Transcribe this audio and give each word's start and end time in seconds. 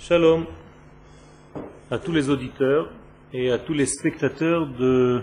Shalom 0.00 0.46
à 1.90 1.98
tous 1.98 2.12
les 2.12 2.30
auditeurs 2.30 2.88
et 3.32 3.50
à 3.50 3.58
tous 3.58 3.74
les 3.74 3.84
spectateurs 3.84 4.68
de 4.68 5.22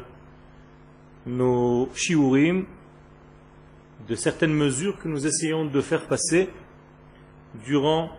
nos 1.25 1.89
shiurim, 1.95 2.65
de 4.05 4.15
certaines 4.15 4.53
mesures 4.53 4.99
que 4.99 5.07
nous 5.07 5.25
essayons 5.25 5.63
de 5.63 5.79
faire 5.79 6.05
passer 6.07 6.49
durant 7.65 8.11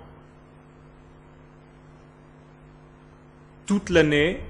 toute 3.66 3.90
l'année 3.90 4.40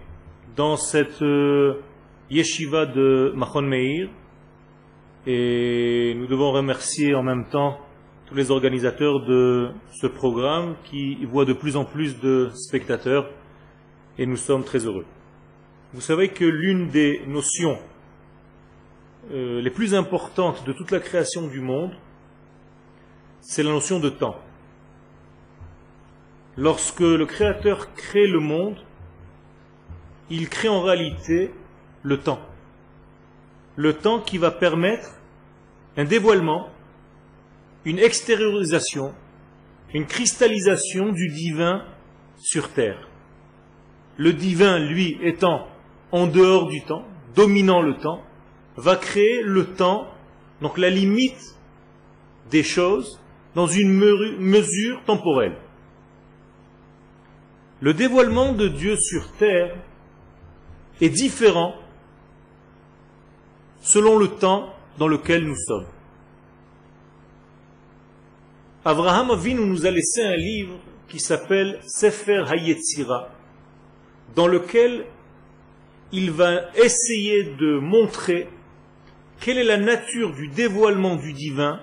dans 0.55 0.77
cette 0.77 1.23
euh, 1.23 1.83
yeshiva 2.31 2.87
de 2.87 3.33
Machon 3.35 3.63
Meir. 3.63 4.09
Et 5.27 6.15
nous 6.17 6.29
devons 6.29 6.53
remercier 6.53 7.17
en 7.17 7.25
même 7.25 7.49
temps 7.49 7.81
tous 8.27 8.35
les 8.35 8.51
organisateurs 8.51 9.25
de 9.25 9.71
ce 9.93 10.07
programme 10.07 10.75
qui 10.85 11.25
voient 11.25 11.45
de 11.45 11.53
plus 11.53 11.77
en 11.77 11.85
plus 11.85 12.19
de 12.21 12.51
spectateurs 12.55 13.31
et 14.19 14.27
nous 14.27 14.37
sommes 14.37 14.65
très 14.65 14.85
heureux. 14.85 15.07
Vous 15.95 16.01
savez 16.01 16.29
que 16.29 16.45
l'une 16.45 16.89
des 16.89 17.23
notions 17.29 17.79
euh, 19.33 19.61
les 19.61 19.71
plus 19.71 19.95
importantes 19.95 20.67
de 20.67 20.73
toute 20.73 20.91
la 20.91 20.99
création 20.99 21.47
du 21.47 21.61
monde, 21.61 21.93
c'est 23.41 23.63
la 23.63 23.71
notion 23.71 24.01
de 24.01 24.09
temps. 24.09 24.37
Lorsque 26.57 27.01
le 27.01 27.27
Créateur 27.27 27.93
crée 27.95 28.27
le 28.27 28.41
monde, 28.41 28.77
il 30.31 30.49
crée 30.49 30.69
en 30.69 30.81
réalité 30.81 31.53
le 32.03 32.19
temps. 32.19 32.41
Le 33.77 33.93
temps 33.93 34.21
qui 34.21 34.39
va 34.39 34.51
permettre 34.51 35.11
un 35.97 36.05
dévoilement 36.05 36.71
une 37.87 38.01
extériorisation, 38.01 39.15
une 39.95 40.07
cristallisation 40.07 41.13
du 41.13 41.29
divin 41.29 41.85
sur 42.37 42.73
terre. 42.73 43.09
Le 44.17 44.33
divin, 44.33 44.81
lui, 44.81 45.17
étant 45.23 45.69
en 46.11 46.27
dehors 46.27 46.67
du 46.67 46.83
temps, 46.83 47.05
dominant 47.37 47.81
le 47.81 47.97
temps, 47.97 48.25
va 48.77 48.97
créer 48.97 49.41
le 49.43 49.67
temps, 49.67 50.09
donc 50.61 50.79
la 50.79 50.91
limite 50.91 51.57
des 52.51 52.65
choses, 52.65 53.21
dans 53.55 53.69
une 53.69 53.93
mesure 53.93 55.03
temporelle. 55.05 55.57
Le 57.81 57.95
dévoilement 57.95 58.53
de 58.53 58.67
Dieu 58.67 58.97
sur 58.97 59.31
terre 59.35 59.77
est 61.01 61.09
différent 61.09 61.77
selon 63.81 64.19
le 64.19 64.27
temps 64.27 64.75
dans 64.99 65.07
lequel 65.07 65.47
nous 65.47 65.57
sommes. 65.57 65.87
Abraham 68.87 69.33
Avinu 69.33 69.67
nous 69.67 69.85
a 69.85 69.91
laissé 69.91 70.23
un 70.23 70.37
livre 70.37 70.79
qui 71.09 71.19
s'appelle 71.19 71.81
Sefer 71.89 72.45
Hayetzira, 72.49 73.31
dans 74.37 74.47
lequel 74.47 75.07
il 76.13 76.31
va 76.31 76.71
essayer 76.77 77.43
de 77.59 77.81
montrer 77.81 78.49
quelle 79.41 79.59
est 79.59 79.65
la 79.65 79.77
nature 79.77 80.33
du 80.35 80.47
dévoilement 80.47 81.17
du 81.17 81.33
divin 81.33 81.81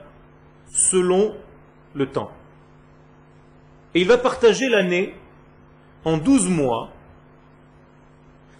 selon 0.73 1.36
le 1.94 2.06
temps. 2.06 2.32
Et 3.95 4.00
il 4.00 4.08
va 4.08 4.17
partager 4.17 4.70
l'année 4.70 5.14
en 6.06 6.16
douze 6.16 6.48
mois. 6.48 6.94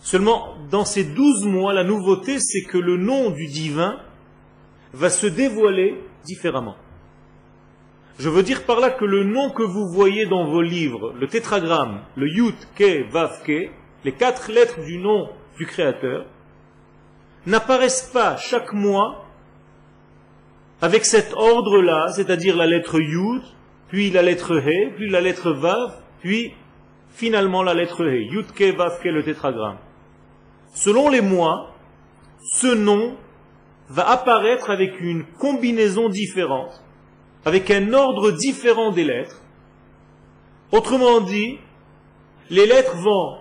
Seulement, 0.02 0.58
dans 0.70 0.84
ces 0.84 1.06
douze 1.06 1.46
mois, 1.46 1.72
la 1.72 1.86
nouveauté, 1.86 2.40
c'est 2.42 2.64
que 2.64 2.78
le 2.78 2.98
nom 2.98 3.30
du 3.30 3.48
divin 3.48 4.02
va 4.92 5.10
se 5.10 5.28
dévoiler 5.28 5.98
différemment. 6.26 6.76
Je 8.20 8.30
veux 8.30 8.44
dire 8.44 8.66
par 8.66 8.80
là 8.80 8.92
que 8.92 9.06
le 9.06 9.24
nom 9.24 9.50
que 9.50 9.64
vous 9.64 9.88
voyez 9.88 10.28
dans 10.28 10.46
vos 10.46 10.62
livres, 10.62 11.14
le 11.20 11.28
tétragramme, 11.28 12.02
le 12.16 12.28
Yut, 12.28 12.56
Ke, 12.76 13.10
Vav, 13.12 13.42
Ke, 13.44 13.72
les 14.04 14.12
quatre 14.12 14.52
lettres 14.52 14.82
du 14.82 15.00
nom 15.00 15.30
du 15.58 15.66
Créateur, 15.66 16.26
n'apparaissent 17.48 18.12
pas 18.14 18.38
chaque 18.38 18.72
mois 18.72 19.26
avec 20.82 21.06
cet 21.06 21.34
ordre-là, 21.34 22.10
c'est-à-dire 22.12 22.56
la 22.56 22.68
lettre 22.68 23.00
Yud, 23.00 23.42
puis 23.88 24.12
la 24.12 24.22
lettre 24.22 24.60
He, 24.60 24.92
puis 24.96 25.10
la 25.10 25.22
lettre 25.22 25.52
Vav, 25.52 25.94
puis 26.20 26.54
finalement 27.10 27.64
la 27.64 27.74
lettre 27.74 28.06
He. 28.06 28.32
Yud, 28.32 28.52
Ke, 28.52 28.76
Vav, 28.76 29.00
Ke, 29.02 29.08
le 29.08 29.24
tétragramme. 29.24 29.78
Selon 30.76 31.10
les 31.10 31.22
mois, 31.22 31.72
ce 32.52 32.76
nom 32.76 33.16
va 33.90 34.10
apparaître 34.10 34.70
avec 34.70 35.00
une 35.00 35.26
combinaison 35.40 36.10
différente 36.10 36.83
avec 37.46 37.72
un 37.72 37.94
ordre 37.94 38.32
différent 38.32 38.92
des 38.92 39.04
lettres. 39.04 39.42
Autrement 40.72 41.22
dit, 41.22 41.60
les 42.50 42.66
lettres 42.66 42.96
vont 42.98 43.38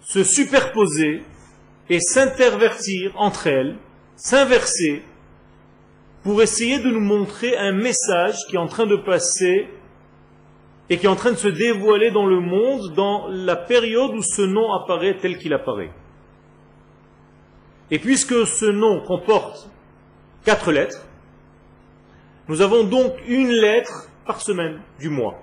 se 0.00 0.22
superposer 0.22 1.22
et 1.88 2.00
s'intervertir 2.00 3.12
entre 3.16 3.46
elles, 3.46 3.76
s'inverser, 4.16 5.02
pour 6.22 6.42
essayer 6.42 6.78
de 6.80 6.90
nous 6.90 7.00
montrer 7.00 7.56
un 7.56 7.72
message 7.72 8.36
qui 8.48 8.56
est 8.56 8.58
en 8.58 8.66
train 8.66 8.86
de 8.86 8.96
passer 8.96 9.68
et 10.88 10.98
qui 10.98 11.06
est 11.06 11.08
en 11.08 11.16
train 11.16 11.32
de 11.32 11.36
se 11.36 11.48
dévoiler 11.48 12.10
dans 12.10 12.26
le 12.26 12.40
monde 12.40 12.94
dans 12.94 13.28
la 13.28 13.56
période 13.56 14.12
où 14.12 14.22
ce 14.22 14.42
nom 14.42 14.72
apparaît 14.72 15.18
tel 15.18 15.38
qu'il 15.38 15.52
apparaît. 15.52 15.90
Et 17.90 17.98
puisque 17.98 18.46
ce 18.46 18.66
nom 18.66 19.00
comporte 19.00 19.70
quatre 20.44 20.72
lettres, 20.72 21.06
nous 22.48 22.60
avons 22.60 22.84
donc 22.84 23.14
une 23.26 23.50
lettre 23.50 24.08
par 24.24 24.40
semaine 24.40 24.80
du 25.00 25.08
mois. 25.08 25.42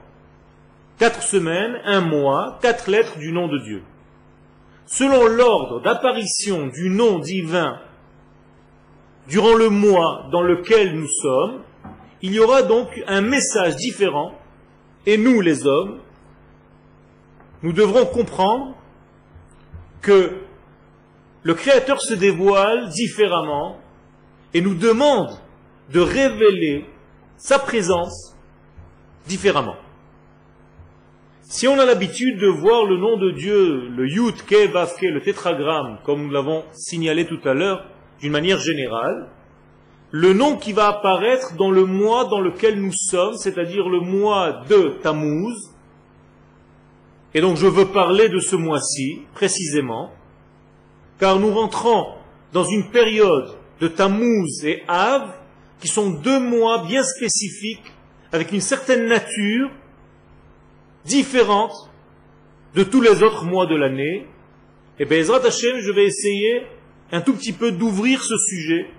Quatre 0.97 1.21
semaines, 1.23 1.79
un 1.83 2.01
mois, 2.01 2.59
quatre 2.61 2.89
lettres 2.89 3.17
du 3.17 3.31
nom 3.31 3.47
de 3.47 3.57
Dieu. 3.59 3.83
Selon 4.85 5.27
l'ordre 5.27 5.81
d'apparition 5.81 6.67
du 6.67 6.89
nom 6.89 7.19
divin 7.19 7.79
durant 9.27 9.55
le 9.55 9.69
mois 9.69 10.27
dans 10.31 10.41
lequel 10.41 10.95
nous 10.95 11.07
sommes, 11.07 11.61
il 12.21 12.33
y 12.33 12.39
aura 12.39 12.63
donc 12.63 12.87
un 13.07 13.21
message 13.21 13.75
différent, 13.75 14.33
et 15.05 15.17
nous 15.17 15.41
les 15.41 15.65
hommes, 15.67 15.99
nous 17.63 17.73
devrons 17.73 18.05
comprendre 18.05 18.75
que 20.01 20.37
le 21.43 21.53
Créateur 21.53 22.01
se 22.01 22.13
dévoile 22.13 22.89
différemment 22.89 23.77
et 24.53 24.61
nous 24.61 24.75
demande 24.75 25.37
de 25.91 25.99
révéler 25.99 26.85
sa 27.37 27.59
présence 27.59 28.35
différemment. 29.27 29.75
Si 31.43 31.67
on 31.67 31.77
a 31.77 31.85
l'habitude 31.85 32.39
de 32.39 32.47
voir 32.47 32.85
le 32.85 32.97
nom 32.97 33.17
de 33.17 33.31
Dieu, 33.31 33.87
le 33.89 34.07
Yud, 34.07 34.43
Ke, 34.45 34.67
le 35.03 35.21
tétragramme, 35.21 35.99
comme 36.03 36.23
nous 36.23 36.31
l'avons 36.31 36.63
signalé 36.71 37.27
tout 37.27 37.39
à 37.47 37.53
l'heure, 37.53 37.85
d'une 38.19 38.31
manière 38.31 38.59
générale, 38.59 39.29
le 40.09 40.33
nom 40.33 40.57
qui 40.57 40.73
va 40.73 40.87
apparaître 40.87 41.55
dans 41.55 41.69
le 41.69 41.85
mois 41.85 42.25
dans 42.25 42.39
lequel 42.39 42.81
nous 42.81 42.91
sommes, 42.91 43.35
c'est-à-dire 43.35 43.87
le 43.89 43.99
mois 43.99 44.63
de 44.69 44.97
Tammuz, 45.01 45.73
et 47.33 47.41
donc 47.41 47.57
je 47.57 47.67
veux 47.67 47.85
parler 47.85 48.29
de 48.29 48.39
ce 48.39 48.55
mois-ci, 48.55 49.21
précisément, 49.33 50.11
car 51.19 51.39
nous 51.39 51.53
rentrons 51.53 52.15
dans 52.51 52.63
une 52.63 52.89
période 52.89 53.49
de 53.79 53.87
Tammuz 53.87 54.63
et 54.65 54.83
Av, 54.87 55.33
qui 55.83 55.89
sont 55.89 56.11
deux 56.11 56.39
mois 56.39 56.85
bien 56.87 57.03
spécifiques, 57.03 57.91
avec 58.31 58.53
une 58.53 58.61
certaine 58.61 59.05
nature 59.05 59.69
différente 61.03 61.73
de 62.73 62.83
tous 62.83 63.01
les 63.01 63.21
autres 63.21 63.43
mois 63.43 63.65
de 63.65 63.75
l'année. 63.75 64.25
Et 64.97 65.03
bien, 65.03 65.17
Ezrat 65.17 65.45
Hashem, 65.45 65.79
je 65.81 65.91
vais 65.91 66.05
essayer 66.05 66.61
un 67.11 67.19
tout 67.19 67.33
petit 67.33 67.51
peu 67.51 67.73
d'ouvrir 67.73 68.23
ce 68.23 68.37
sujet 68.37 68.91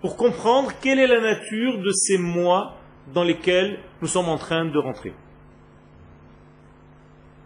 pour 0.00 0.16
comprendre 0.16 0.72
quelle 0.82 0.98
est 0.98 1.06
la 1.06 1.20
nature 1.20 1.78
de 1.78 1.92
ces 1.92 2.18
mois 2.18 2.74
dans 3.14 3.22
lesquels 3.22 3.78
nous 4.02 4.08
sommes 4.08 4.28
en 4.28 4.36
train 4.36 4.64
de 4.64 4.78
rentrer. 4.78 5.14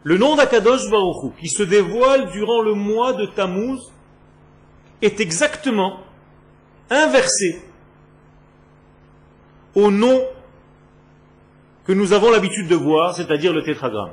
Le 0.05 0.17
nom 0.17 0.37
d'Akadosh 0.37 0.89
Baruch 0.91 1.37
qui 1.39 1.49
se 1.49 1.63
dévoile 1.63 2.31
durant 2.33 2.63
le 2.63 2.73
mois 2.73 3.13
de 3.13 3.27
Tammuz, 3.27 3.93
est 5.03 5.21
exactement 5.21 6.01
inversé 6.89 7.61
au 9.75 9.91
nom 9.91 10.23
que 11.87 11.93
nous 11.93 12.13
avons 12.13 12.31
l'habitude 12.31 12.69
de 12.69 12.77
voir, 12.77 13.15
c'est-à-dire 13.15 13.53
le 13.53 13.63
tétragramme. 13.63 14.13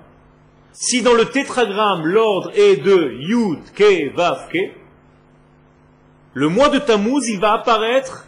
Si 0.72 1.02
dans 1.02 1.14
le 1.14 1.26
tétragramme 1.26 2.06
l'ordre 2.06 2.52
est 2.56 2.78
de 2.78 3.14
Yud, 3.20 3.60
Ke, 3.74 4.14
Vav, 4.16 4.50
Ke, 4.50 4.74
le 6.34 6.50
mois 6.50 6.70
de 6.70 6.80
Tammuz, 6.80 7.28
il 7.28 7.40
va 7.40 7.54
apparaître 7.54 8.28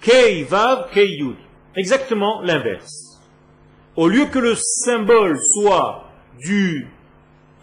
Ke, 0.00 0.44
Vav, 0.44 0.90
Ke, 0.92 1.00
Yud. 1.00 1.36
Exactement 1.74 2.40
l'inverse. 2.42 3.20
Au 3.96 4.08
lieu 4.08 4.26
que 4.26 4.38
le 4.38 4.54
symbole 4.54 5.38
soit 5.40 6.04
du 6.40 6.88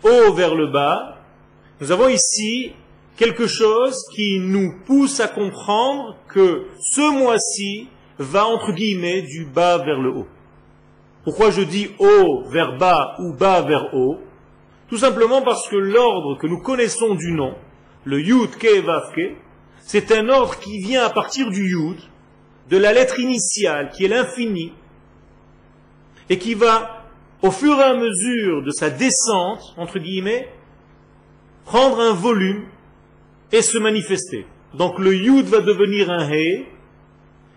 haut 0.03 0.33
vers 0.33 0.55
le 0.55 0.67
bas, 0.67 1.17
nous 1.79 1.91
avons 1.91 2.09
ici 2.09 2.73
quelque 3.17 3.47
chose 3.47 3.97
qui 4.13 4.39
nous 4.39 4.73
pousse 4.85 5.19
à 5.19 5.27
comprendre 5.27 6.17
que 6.27 6.65
ce 6.79 7.11
mois-ci 7.11 7.87
va 8.19 8.45
entre 8.45 8.71
guillemets 8.71 9.21
du 9.21 9.45
bas 9.45 9.77
vers 9.77 9.99
le 9.99 10.11
haut. 10.11 10.27
Pourquoi 11.23 11.49
je 11.49 11.61
dis 11.61 11.89
haut 11.97 12.43
vers 12.49 12.77
bas 12.77 13.15
ou 13.19 13.33
bas 13.33 13.61
vers 13.61 13.93
haut 13.93 14.19
Tout 14.89 14.97
simplement 14.97 15.41
parce 15.41 15.67
que 15.67 15.75
l'ordre 15.75 16.37
que 16.37 16.47
nous 16.47 16.59
connaissons 16.59 17.15
du 17.15 17.31
nom, 17.31 17.55
le 18.03 18.21
Yud 18.21 18.51
Ke 18.57 18.81
Vav 18.81 19.11
Ke, 19.13 19.35
c'est 19.81 20.11
un 20.11 20.29
ordre 20.29 20.59
qui 20.59 20.79
vient 20.79 21.03
à 21.03 21.09
partir 21.09 21.49
du 21.49 21.69
Yud, 21.69 21.97
de 22.69 22.77
la 22.77 22.93
lettre 22.93 23.19
initiale, 23.19 23.91
qui 23.91 24.05
est 24.05 24.07
l'infini, 24.07 24.73
et 26.29 26.37
qui 26.37 26.55
va, 26.55 27.05
au 27.43 27.51
fur 27.51 27.79
et 27.79 27.83
à 27.83 27.93
mesure 27.95 28.63
de 28.63 28.71
sa 28.71 28.89
descente, 28.89 29.75
entre 29.77 29.99
guillemets, 29.99 30.49
prendre 31.65 31.99
un 31.99 32.13
volume 32.13 32.65
et 33.51 33.61
se 33.61 33.77
manifester. 33.77 34.45
Donc 34.73 34.99
le 34.99 35.15
Yud 35.15 35.45
va 35.45 35.61
devenir 35.61 36.09
un 36.09 36.29
He, 36.29 36.65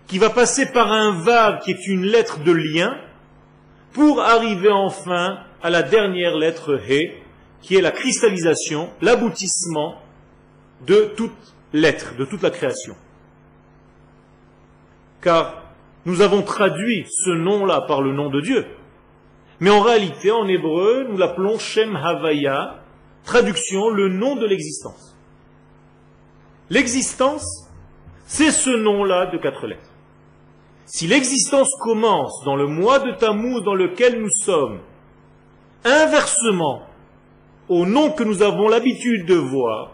qui 0.07 0.17
va 0.17 0.29
passer 0.29 0.71
par 0.71 0.91
un 0.91 1.11
Vav 1.21 1.59
qui 1.59 1.71
est 1.71 1.87
une 1.87 2.05
lettre 2.05 2.39
de 2.43 2.51
lien, 2.51 2.97
pour 3.93 4.21
arriver 4.21 4.69
enfin 4.69 5.39
à 5.61 5.69
la 5.69 5.83
dernière 5.83 6.35
lettre 6.35 6.79
He, 6.89 7.11
qui 7.61 7.75
est 7.75 7.81
la 7.81 7.91
cristallisation, 7.91 8.89
l'aboutissement 9.01 10.01
de 10.87 11.11
toute 11.15 11.33
lettre, 11.73 12.15
de 12.17 12.25
toute 12.25 12.41
la 12.41 12.51
création. 12.51 12.95
Car 15.21 15.63
nous 16.05 16.21
avons 16.21 16.41
traduit 16.41 17.05
ce 17.09 17.31
nom-là 17.31 17.81
par 17.81 18.01
le 18.01 18.13
nom 18.13 18.29
de 18.29 18.39
Dieu. 18.41 18.65
Mais 19.59 19.69
en 19.69 19.81
réalité, 19.81 20.31
en 20.31 20.47
hébreu, 20.47 21.05
nous 21.09 21.17
l'appelons 21.17 21.59
Shem 21.59 21.95
Havaya, 21.95 22.79
traduction, 23.25 23.89
le 23.89 24.07
nom 24.07 24.37
de 24.37 24.45
l'existence. 24.45 25.08
L'existence, 26.69 27.67
c'est 28.25 28.51
ce 28.51 28.69
nom-là 28.69 29.27
de 29.27 29.37
quatre 29.37 29.65
lettres. 29.65 29.89
Si 30.85 31.07
l'existence 31.07 31.71
commence 31.79 32.43
dans 32.45 32.55
le 32.55 32.67
mois 32.67 32.99
de 32.99 33.11
Tammuz 33.11 33.63
dans 33.63 33.75
lequel 33.75 34.21
nous 34.21 34.29
sommes, 34.29 34.79
inversement 35.83 36.83
au 37.67 37.85
nom 37.85 38.11
que 38.11 38.23
nous 38.23 38.41
avons 38.41 38.67
l'habitude 38.67 39.25
de 39.25 39.35
voir, 39.35 39.91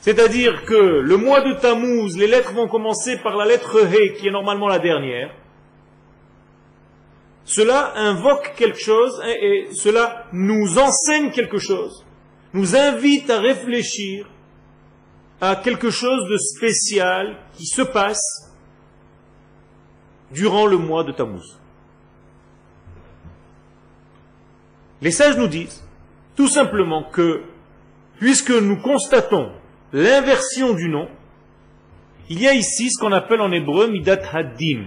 c'est-à-dire 0.00 0.64
que 0.64 0.74
le 0.74 1.16
mois 1.16 1.42
de 1.42 1.52
Tammuz, 1.54 2.16
les 2.16 2.26
lettres 2.26 2.54
vont 2.54 2.68
commencer 2.68 3.18
par 3.18 3.36
la 3.36 3.44
lettre 3.44 3.78
He, 3.84 4.14
qui 4.14 4.28
est 4.28 4.30
normalement 4.30 4.68
la 4.68 4.78
dernière, 4.78 5.34
cela 7.44 7.92
invoque 7.96 8.54
quelque 8.56 8.78
chose 8.78 9.20
et, 9.26 9.68
cela 9.72 10.26
nous 10.32 10.78
enseigne 10.78 11.30
quelque 11.30 11.58
chose, 11.58 12.06
nous 12.54 12.76
invite 12.76 13.28
à 13.28 13.40
réfléchir 13.40 14.26
à 15.40 15.56
quelque 15.56 15.90
chose 15.90 16.28
de 16.28 16.36
spécial 16.36 17.36
qui 17.54 17.66
se 17.66 17.82
passe 17.82 18.52
durant 20.32 20.66
le 20.66 20.76
mois 20.76 21.04
de 21.04 21.12
Tammuz. 21.12 21.58
Les 25.00 25.10
sages 25.10 25.36
nous 25.36 25.48
disent 25.48 25.82
tout 26.36 26.48
simplement 26.48 27.04
que, 27.04 27.42
puisque 28.18 28.50
nous 28.50 28.76
constatons 28.76 29.50
l'inversion 29.92 30.74
du 30.74 30.88
nom, 30.88 31.08
il 32.28 32.40
y 32.40 32.46
a 32.46 32.54
ici 32.54 32.90
ce 32.90 33.00
qu'on 33.00 33.12
appelle 33.12 33.40
en 33.40 33.50
hébreu 33.50 33.88
midat 33.88 34.20
haddin, 34.32 34.84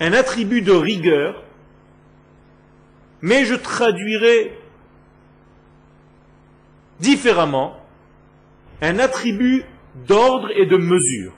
un 0.00 0.12
attribut 0.14 0.62
de 0.62 0.72
rigueur, 0.72 1.44
mais 3.20 3.44
je 3.44 3.54
traduirai 3.54 4.58
différemment 6.98 7.79
un 8.80 8.98
attribut 8.98 9.64
d'ordre 10.06 10.50
et 10.56 10.66
de 10.66 10.76
mesure. 10.76 11.32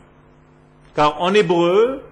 Car 0.94 1.20
en 1.20 1.34
hébreu, 1.34 2.02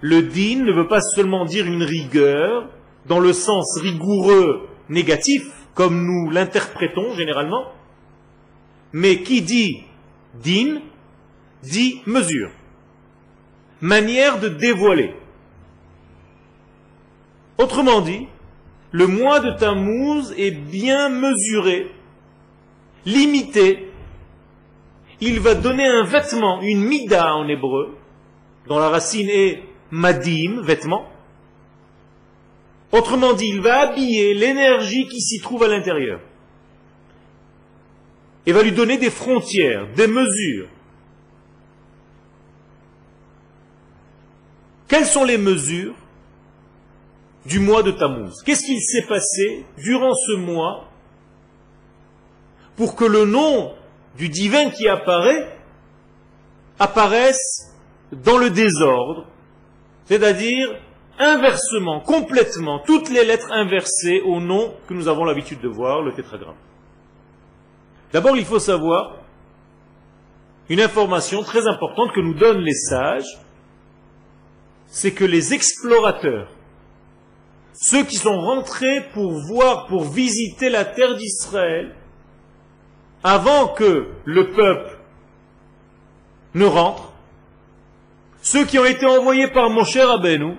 le 0.00 0.22
din 0.22 0.64
ne 0.64 0.72
veut 0.72 0.88
pas 0.88 1.00
seulement 1.00 1.44
dire 1.44 1.66
une 1.66 1.82
rigueur 1.82 2.68
dans 3.06 3.20
le 3.20 3.32
sens 3.32 3.78
rigoureux 3.80 4.68
négatif, 4.88 5.42
comme 5.74 6.04
nous 6.04 6.30
l'interprétons 6.30 7.14
généralement, 7.14 7.72
mais 8.92 9.22
qui 9.22 9.42
dit 9.42 9.84
din 10.42 10.80
dit 11.62 12.02
mesure, 12.06 12.50
manière 13.80 14.40
de 14.40 14.48
dévoiler. 14.48 15.14
Autrement 17.58 18.00
dit, 18.00 18.26
le 18.90 19.06
mois 19.06 19.40
de 19.40 19.52
Tammuz 19.52 20.34
est 20.36 20.50
bien 20.50 21.08
mesuré, 21.08 21.90
limité. 23.06 23.91
Il 25.24 25.38
va 25.38 25.54
donner 25.54 25.86
un 25.86 26.02
vêtement, 26.02 26.60
une 26.62 26.82
mida 26.82 27.36
en 27.36 27.46
hébreu, 27.46 27.96
dont 28.66 28.80
la 28.80 28.88
racine 28.88 29.28
est 29.28 29.62
madim, 29.92 30.62
vêtement. 30.62 31.08
Autrement 32.90 33.32
dit, 33.32 33.46
il 33.46 33.60
va 33.60 33.82
habiller 33.82 34.34
l'énergie 34.34 35.06
qui 35.06 35.20
s'y 35.20 35.38
trouve 35.40 35.62
à 35.62 35.68
l'intérieur. 35.68 36.20
Et 38.46 38.52
va 38.52 38.64
lui 38.64 38.72
donner 38.72 38.98
des 38.98 39.10
frontières, 39.10 39.86
des 39.94 40.08
mesures. 40.08 40.66
Quelles 44.88 45.06
sont 45.06 45.24
les 45.24 45.38
mesures 45.38 45.94
du 47.46 47.60
mois 47.60 47.84
de 47.84 47.92
Tammuz? 47.92 48.42
Qu'est-ce 48.44 48.66
qu'il 48.66 48.82
s'est 48.82 49.06
passé 49.06 49.64
durant 49.78 50.14
ce 50.14 50.32
mois 50.32 50.88
pour 52.74 52.96
que 52.96 53.04
le 53.04 53.24
nom 53.24 53.72
du 54.16 54.28
divin 54.28 54.70
qui 54.70 54.88
apparaît 54.88 55.58
apparaisse 56.78 57.72
dans 58.12 58.38
le 58.38 58.50
désordre, 58.50 59.26
c'est-à-dire 60.06 60.68
inversement, 61.18 62.00
complètement, 62.00 62.80
toutes 62.80 63.08
les 63.10 63.24
lettres 63.24 63.52
inversées 63.52 64.20
au 64.24 64.40
nom 64.40 64.74
que 64.88 64.94
nous 64.94 65.08
avons 65.08 65.24
l'habitude 65.24 65.60
de 65.60 65.68
voir, 65.68 66.02
le 66.02 66.12
tétragramme. 66.12 66.56
D'abord, 68.12 68.36
il 68.36 68.44
faut 68.44 68.58
savoir 68.58 69.18
une 70.68 70.80
information 70.80 71.42
très 71.42 71.66
importante 71.66 72.12
que 72.12 72.20
nous 72.20 72.34
donnent 72.34 72.62
les 72.62 72.74
sages, 72.74 73.38
c'est 74.86 75.12
que 75.12 75.24
les 75.24 75.54
explorateurs 75.54 76.48
ceux 77.74 78.04
qui 78.04 78.16
sont 78.16 78.38
rentrés 78.38 79.08
pour 79.12 79.32
voir, 79.32 79.86
pour 79.86 80.04
visiter 80.04 80.68
la 80.68 80.84
terre 80.84 81.16
d'Israël, 81.16 81.94
avant 83.24 83.68
que 83.68 84.08
le 84.24 84.50
peuple 84.50 84.98
ne 86.54 86.64
rentre, 86.64 87.12
ceux 88.42 88.64
qui 88.64 88.78
ont 88.78 88.84
été 88.84 89.06
envoyés 89.06 89.48
par 89.48 89.70
mon 89.70 89.84
cher 89.84 90.10
Abenou, 90.10 90.56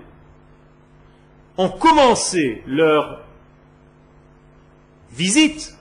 ont 1.57 1.69
commencé 1.69 2.63
leur 2.65 3.21
visite 5.11 5.75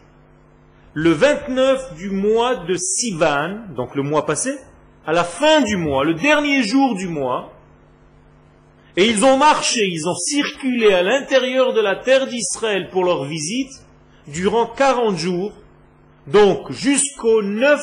le 0.95 1.13
29 1.13 1.95
du 1.95 2.11
mois 2.11 2.57
de 2.57 2.75
Sivan, 2.77 3.61
donc 3.75 3.95
le 3.95 4.03
mois 4.03 4.27
passé, 4.27 4.59
à 5.07 5.13
la 5.13 5.25
fin 5.25 5.63
du 5.63 5.77
mois, 5.77 6.05
le 6.05 6.15
dernier 6.15 6.63
jour 6.63 6.95
du 6.95 7.09
mois, 7.09 7.53
et 8.97 9.09
ils 9.09 9.25
ont 9.25 9.39
marché, 9.39 9.87
ils 9.87 10.07
ont 10.07 10.15
circulé 10.15 10.93
à 10.93 11.03
l'intérieur 11.03 11.73
de 11.73 11.81
la 11.81 11.97
terre 11.97 12.27
d'Israël 12.27 12.91
pour 12.91 13.05
leur 13.05 13.25
visite 13.25 13.73
durant 14.27 14.67
40 14.67 15.17
jours, 15.17 15.53
donc 16.27 16.71
jusqu'au 16.73 17.43
9 17.43 17.81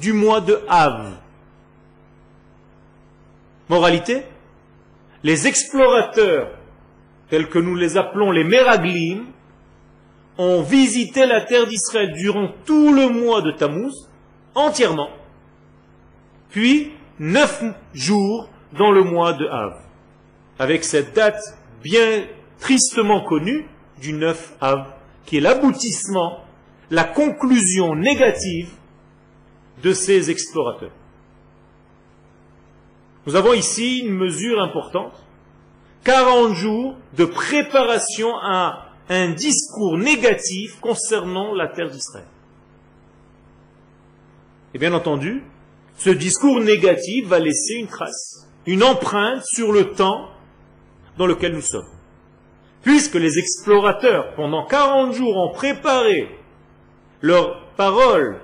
du 0.00 0.12
mois 0.12 0.40
de 0.40 0.60
Av. 0.68 1.14
Moralité, 3.68 4.22
les 5.22 5.46
explorateurs, 5.46 6.50
tels 7.30 7.48
que 7.48 7.58
nous 7.58 7.74
les 7.74 7.96
appelons 7.96 8.30
les 8.30 8.44
Meraglim, 8.44 9.26
ont 10.36 10.62
visité 10.62 11.26
la 11.26 11.40
terre 11.40 11.66
d'Israël 11.66 12.12
durant 12.12 12.48
tout 12.66 12.92
le 12.92 13.08
mois 13.08 13.40
de 13.40 13.52
Tammuz, 13.52 14.08
entièrement, 14.54 15.10
puis 16.50 16.92
neuf 17.18 17.62
jours 17.94 18.48
dans 18.76 18.90
le 18.90 19.04
mois 19.04 19.32
de 19.32 19.46
Av, 19.46 19.80
avec 20.58 20.84
cette 20.84 21.14
date 21.14 21.40
bien 21.82 22.24
tristement 22.58 23.22
connue 23.22 23.66
du 24.00 24.12
9 24.12 24.56
Av, 24.60 24.86
qui 25.26 25.38
est 25.38 25.40
l'aboutissement, 25.40 26.44
la 26.90 27.04
conclusion 27.04 27.94
négative 27.94 28.70
de 29.82 29.92
ces 29.92 30.30
explorateurs. 30.30 30.92
Nous 33.26 33.36
avons 33.36 33.54
ici 33.54 34.00
une 34.00 34.14
mesure 34.14 34.60
importante, 34.60 35.14
40 36.04 36.54
jours 36.54 36.96
de 37.16 37.24
préparation 37.24 38.28
à 38.42 38.90
un 39.08 39.30
discours 39.30 39.96
négatif 39.96 40.78
concernant 40.80 41.54
la 41.54 41.68
terre 41.68 41.90
d'Israël. 41.90 42.26
Et 44.74 44.78
bien 44.78 44.92
entendu, 44.92 45.42
ce 45.96 46.10
discours 46.10 46.60
négatif 46.60 47.26
va 47.26 47.38
laisser 47.38 47.74
une 47.74 47.86
trace 47.86 48.44
une 48.66 48.82
empreinte 48.82 49.44
sur 49.44 49.72
le 49.72 49.92
temps 49.92 50.28
dans 51.18 51.26
lequel 51.26 51.52
nous 51.52 51.60
sommes. 51.60 51.88
Puisque 52.84 53.14
les 53.14 53.38
explorateurs, 53.38 54.34
pendant 54.34 54.66
40 54.66 55.14
jours, 55.14 55.36
ont 55.36 55.52
préparé 55.52 56.28
leurs 57.22 57.66
paroles, 57.76 58.40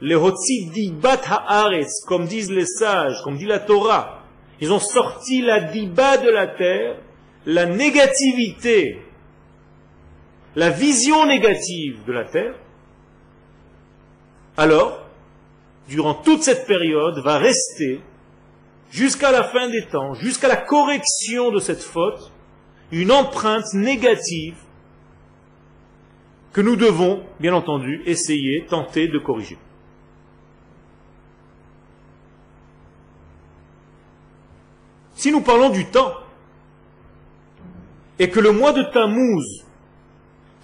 les 0.00 0.16
bat 0.92 1.20
haaretz, 1.28 2.02
comme 2.06 2.26
disent 2.26 2.50
les 2.50 2.64
sages, 2.64 3.20
comme 3.22 3.36
dit 3.36 3.44
la 3.44 3.58
Torah, 3.58 4.24
Ils 4.62 4.72
ont 4.72 4.78
sorti 4.78 5.42
la 5.42 5.60
diba 5.60 6.16
de 6.16 6.30
la 6.30 6.46
terre, 6.46 6.96
la 7.44 7.66
négativité, 7.66 9.02
la 10.56 10.70
vision 10.70 11.26
négative 11.26 12.04
de 12.06 12.12
la 12.12 12.24
terre. 12.24 12.54
Alors, 14.56 15.06
durant 15.88 16.14
toute 16.14 16.42
cette 16.42 16.66
période, 16.66 17.18
va 17.22 17.36
rester, 17.36 18.00
jusqu'à 18.90 19.32
la 19.32 19.44
fin 19.44 19.68
des 19.68 19.86
temps, 19.86 20.14
jusqu'à 20.14 20.48
la 20.48 20.56
correction 20.56 21.50
de 21.50 21.58
cette 21.58 21.82
faute, 21.82 22.32
une 22.92 23.12
empreinte 23.12 23.72
négative 23.74 24.56
que 26.52 26.60
nous 26.60 26.76
devons, 26.76 27.22
bien 27.38 27.54
entendu, 27.54 28.02
essayer, 28.06 28.66
tenter 28.68 29.08
de 29.08 29.18
corriger. 29.18 29.58
Si 35.14 35.30
nous 35.30 35.42
parlons 35.42 35.68
du 35.68 35.86
temps, 35.86 36.14
et 38.18 38.30
que 38.30 38.40
le 38.40 38.52
mois 38.52 38.72
de 38.72 38.82
Tammuz 38.82 39.64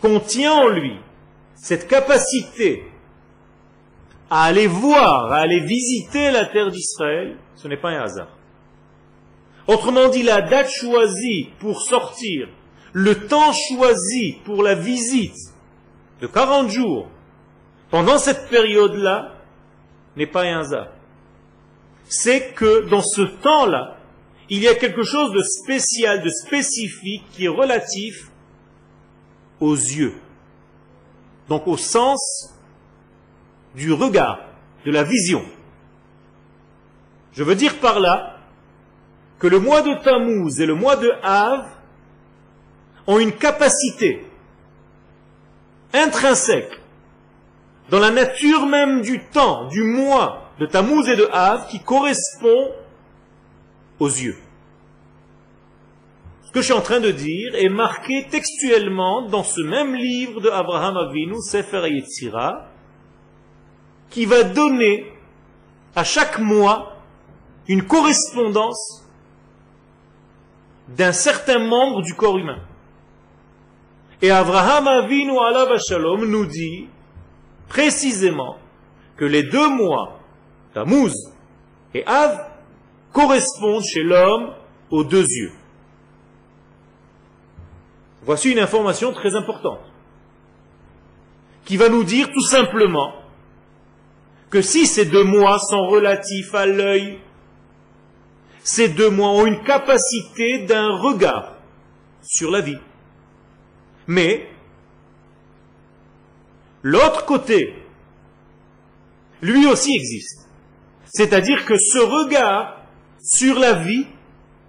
contient 0.00 0.52
en 0.52 0.68
lui 0.68 0.98
cette 1.54 1.88
capacité 1.88 2.84
à 4.28 4.44
aller 4.44 4.66
voir, 4.66 5.32
à 5.32 5.38
aller 5.38 5.60
visiter 5.60 6.30
la 6.30 6.44
terre 6.46 6.70
d'Israël, 6.70 7.38
ce 7.54 7.68
n'est 7.68 7.76
pas 7.76 7.90
un 7.90 8.02
hasard. 8.02 8.28
Autrement 9.68 10.08
dit, 10.08 10.22
la 10.22 10.42
date 10.42 10.70
choisie 10.70 11.50
pour 11.58 11.80
sortir, 11.82 12.48
le 12.92 13.26
temps 13.26 13.52
choisi 13.52 14.36
pour 14.44 14.62
la 14.62 14.74
visite 14.74 15.36
de 16.20 16.26
40 16.26 16.70
jours, 16.70 17.08
pendant 17.90 18.18
cette 18.18 18.48
période-là, 18.48 19.34
n'est 20.16 20.26
pas 20.26 20.44
un 20.44 20.60
hasard. 20.60 20.88
C'est 22.08 22.54
que 22.54 22.88
dans 22.88 23.02
ce 23.02 23.22
temps-là, 23.22 23.98
il 24.48 24.60
y 24.62 24.68
a 24.68 24.74
quelque 24.74 25.02
chose 25.02 25.32
de 25.32 25.42
spécial, 25.42 26.22
de 26.22 26.30
spécifique, 26.30 27.24
qui 27.32 27.46
est 27.46 27.48
relatif 27.48 28.30
aux 29.60 29.74
yeux. 29.74 30.14
Donc 31.48 31.66
au 31.66 31.76
sens 31.76 32.54
du 33.74 33.92
regard, 33.92 34.40
de 34.84 34.90
la 34.92 35.02
vision. 35.02 35.44
Je 37.32 37.42
veux 37.42 37.56
dire 37.56 37.78
par 37.80 38.00
là 38.00 38.35
que 39.38 39.46
le 39.46 39.58
mois 39.58 39.82
de 39.82 39.94
Tammuz 40.02 40.60
et 40.60 40.66
le 40.66 40.74
mois 40.74 40.96
de 40.96 41.10
Av 41.22 41.66
ont 43.06 43.18
une 43.18 43.32
capacité 43.32 44.24
intrinsèque 45.92 46.80
dans 47.90 48.00
la 48.00 48.10
nature 48.10 48.66
même 48.66 49.02
du 49.02 49.20
temps, 49.26 49.68
du 49.68 49.82
mois 49.82 50.50
de 50.58 50.66
Tammuz 50.66 51.08
et 51.08 51.16
de 51.16 51.28
Av 51.32 51.68
qui 51.68 51.80
correspond 51.80 52.72
aux 54.00 54.08
yeux. 54.08 54.36
Ce 56.44 56.52
que 56.52 56.60
je 56.60 56.64
suis 56.64 56.72
en 56.72 56.80
train 56.80 57.00
de 57.00 57.10
dire 57.10 57.54
est 57.54 57.68
marqué 57.68 58.26
textuellement 58.30 59.28
dans 59.28 59.44
ce 59.44 59.60
même 59.60 59.94
livre 59.94 60.40
de 60.40 60.48
Abraham 60.48 60.96
Avinu, 60.96 61.36
Sefer 61.42 61.88
Yetzirah, 61.88 62.68
qui 64.10 64.24
va 64.24 64.42
donner 64.42 65.12
à 65.94 66.04
chaque 66.04 66.38
mois 66.38 66.96
une 67.68 67.86
correspondance 67.86 69.05
d'un 70.88 71.12
certain 71.12 71.58
membre 71.58 72.02
du 72.02 72.14
corps 72.14 72.38
humain. 72.38 72.60
Et 74.22 74.30
Abraham 74.30 74.88
Avinu 74.88 75.38
alav 75.38 75.78
shalom 75.78 76.24
nous 76.24 76.46
dit 76.46 76.88
précisément 77.68 78.56
que 79.16 79.24
les 79.24 79.42
deux 79.42 79.68
mois, 79.68 80.20
Tammuz 80.74 81.12
et 81.94 82.06
Av, 82.06 82.38
correspondent 83.12 83.84
chez 83.84 84.02
l'homme 84.02 84.52
aux 84.90 85.04
deux 85.04 85.24
yeux. 85.24 85.52
Voici 88.22 88.50
une 88.50 88.58
information 88.58 89.12
très 89.12 89.34
importante 89.34 89.80
qui 91.64 91.76
va 91.76 91.88
nous 91.88 92.04
dire 92.04 92.30
tout 92.32 92.42
simplement 92.42 93.12
que 94.50 94.62
si 94.62 94.86
ces 94.86 95.04
deux 95.04 95.24
mois 95.24 95.58
sont 95.58 95.86
relatifs 95.88 96.54
à 96.54 96.66
l'œil, 96.66 97.18
ces 98.66 98.88
deux 98.88 99.10
mois 99.10 99.30
ont 99.30 99.46
une 99.46 99.62
capacité 99.62 100.66
d'un 100.66 100.96
regard 100.96 101.54
sur 102.20 102.50
la 102.50 102.60
vie. 102.60 102.78
Mais 104.08 104.48
l'autre 106.82 107.24
côté, 107.26 107.76
lui 109.40 109.66
aussi 109.66 109.94
existe. 109.94 110.48
C'est-à-dire 111.04 111.64
que 111.64 111.78
ce 111.78 111.98
regard 111.98 112.82
sur 113.22 113.56
la 113.56 113.74
vie, 113.74 114.06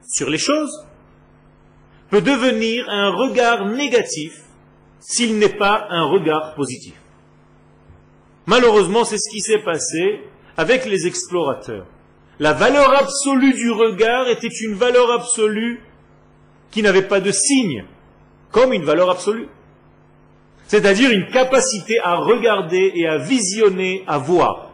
sur 0.07 0.29
les 0.29 0.37
choses, 0.37 0.85
peut 2.11 2.21
devenir 2.21 2.87
un 2.89 3.09
regard 3.09 3.65
négatif 3.65 4.43
s'il 4.99 5.39
n'est 5.39 5.57
pas 5.57 5.87
un 5.89 6.03
regard 6.03 6.53
positif. 6.53 6.93
Malheureusement, 8.45 9.05
c'est 9.05 9.17
ce 9.17 9.29
qui 9.31 9.41
s'est 9.41 9.63
passé 9.63 10.21
avec 10.55 10.85
les 10.85 11.07
explorateurs. 11.07 11.87
La 12.39 12.53
valeur 12.53 12.93
absolue 12.93 13.53
du 13.53 13.71
regard 13.71 14.27
était 14.27 14.47
une 14.47 14.75
valeur 14.75 15.11
absolue 15.11 15.81
qui 16.69 16.83
n'avait 16.83 17.07
pas 17.07 17.19
de 17.19 17.31
signe, 17.31 17.85
comme 18.51 18.73
une 18.73 18.83
valeur 18.83 19.09
absolue. 19.09 19.47
C'est-à-dire 20.67 21.11
une 21.11 21.27
capacité 21.27 21.99
à 21.99 22.15
regarder 22.15 22.91
et 22.93 23.07
à 23.07 23.17
visionner, 23.17 24.03
à 24.05 24.19
voir. 24.19 24.71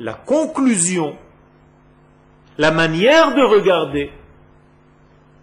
La 0.00 0.14
conclusion, 0.14 1.16
la 2.58 2.72
manière 2.72 3.34
de 3.34 3.42
regarder, 3.42 4.10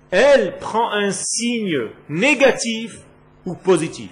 elle 0.10 0.58
prend 0.58 0.92
un 0.92 1.12
signe 1.12 1.88
négatif 2.10 2.98
ou 3.46 3.56
positif. 3.56 4.12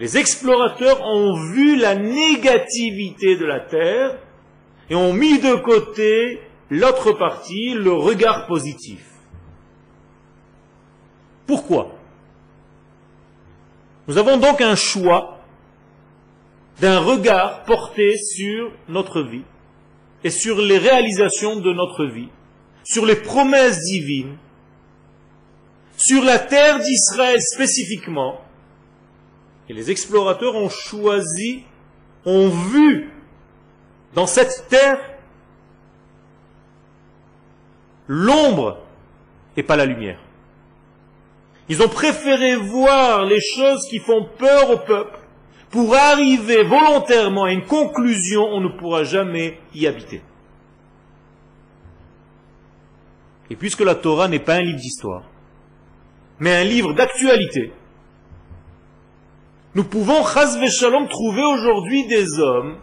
Les 0.00 0.18
explorateurs 0.18 1.00
ont 1.02 1.36
vu 1.52 1.76
la 1.76 1.94
négativité 1.94 3.36
de 3.36 3.44
la 3.44 3.60
Terre 3.60 4.18
et 4.90 4.94
ont 4.94 5.12
mis 5.12 5.38
de 5.38 5.54
côté 5.56 6.40
l'autre 6.70 7.12
partie, 7.12 7.74
le 7.74 7.92
regard 7.92 8.46
positif. 8.46 9.04
Pourquoi? 11.46 11.94
Nous 14.06 14.18
avons 14.18 14.36
donc 14.36 14.60
un 14.60 14.74
choix 14.74 15.38
d'un 16.80 16.98
regard 17.00 17.64
porté 17.64 18.16
sur 18.18 18.72
notre 18.88 19.22
vie 19.22 19.44
et 20.24 20.30
sur 20.30 20.60
les 20.60 20.78
réalisations 20.78 21.60
de 21.60 21.72
notre 21.72 22.04
vie, 22.04 22.28
sur 22.82 23.06
les 23.06 23.16
promesses 23.16 23.80
divines, 23.80 24.36
sur 25.96 26.24
la 26.24 26.38
terre 26.38 26.80
d'Israël 26.80 27.40
spécifiquement, 27.40 28.40
et 29.68 29.72
les 29.72 29.90
explorateurs 29.90 30.56
ont 30.56 30.68
choisi, 30.68 31.62
ont 32.26 32.48
vu 32.48 33.13
dans 34.14 34.26
cette 34.26 34.68
terre 34.68 34.98
l'ombre 38.06 38.78
et 39.56 39.62
pas 39.62 39.76
la 39.76 39.86
lumière. 39.86 40.20
Ils 41.68 41.82
ont 41.82 41.88
préféré 41.88 42.56
voir 42.56 43.24
les 43.24 43.40
choses 43.40 43.86
qui 43.88 43.98
font 43.98 44.28
peur 44.38 44.70
au 44.70 44.78
peuple 44.78 45.18
pour 45.70 45.94
arriver 45.94 46.62
volontairement 46.62 47.44
à 47.44 47.52
une 47.52 47.64
conclusion, 47.64 48.42
on 48.42 48.60
ne 48.60 48.68
pourra 48.68 49.04
jamais 49.04 49.58
y 49.74 49.86
habiter. 49.86 50.22
Et 53.50 53.56
puisque 53.56 53.80
la 53.80 53.94
Torah 53.94 54.28
n'est 54.28 54.38
pas 54.38 54.54
un 54.54 54.62
livre 54.62 54.78
d'histoire, 54.78 55.24
mais 56.38 56.54
un 56.54 56.64
livre 56.64 56.92
d'actualité, 56.92 57.72
nous 59.74 59.84
pouvons, 59.84 60.24
chas 60.24 60.56
shalom, 60.68 61.08
trouver 61.08 61.42
aujourd'hui 61.42 62.06
des 62.06 62.38
hommes 62.38 62.78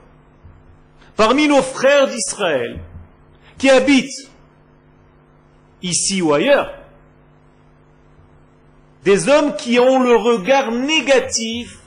parmi 1.22 1.48
nos 1.48 1.62
frères 1.62 2.08
d'Israël 2.08 2.80
qui 3.60 3.70
habitent 3.70 4.32
ici 5.84 6.20
ou 6.20 6.34
ailleurs, 6.34 6.74
des 9.04 9.30
hommes 9.30 9.56
qui 9.56 9.80
ont 9.80 10.02
le 10.02 10.16
regard 10.16 10.72
négatif 10.72 11.78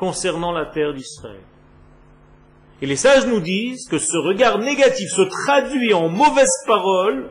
concernant 0.00 0.50
la 0.50 0.66
terre 0.66 0.94
d'Israël. 0.94 1.44
Et 2.82 2.86
les 2.86 2.96
sages 2.96 3.28
nous 3.28 3.38
disent 3.38 3.86
que 3.88 3.98
ce 3.98 4.16
regard 4.16 4.58
négatif 4.58 5.10
se 5.10 5.22
traduit 5.22 5.94
en 5.94 6.08
mauvaises 6.08 6.64
paroles, 6.66 7.30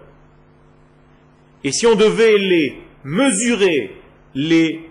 et 1.66 1.74
si 1.74 1.86
on 1.86 1.96
devait 1.96 2.38
les 2.38 2.82
mesurer, 3.04 4.02
les 4.36 4.90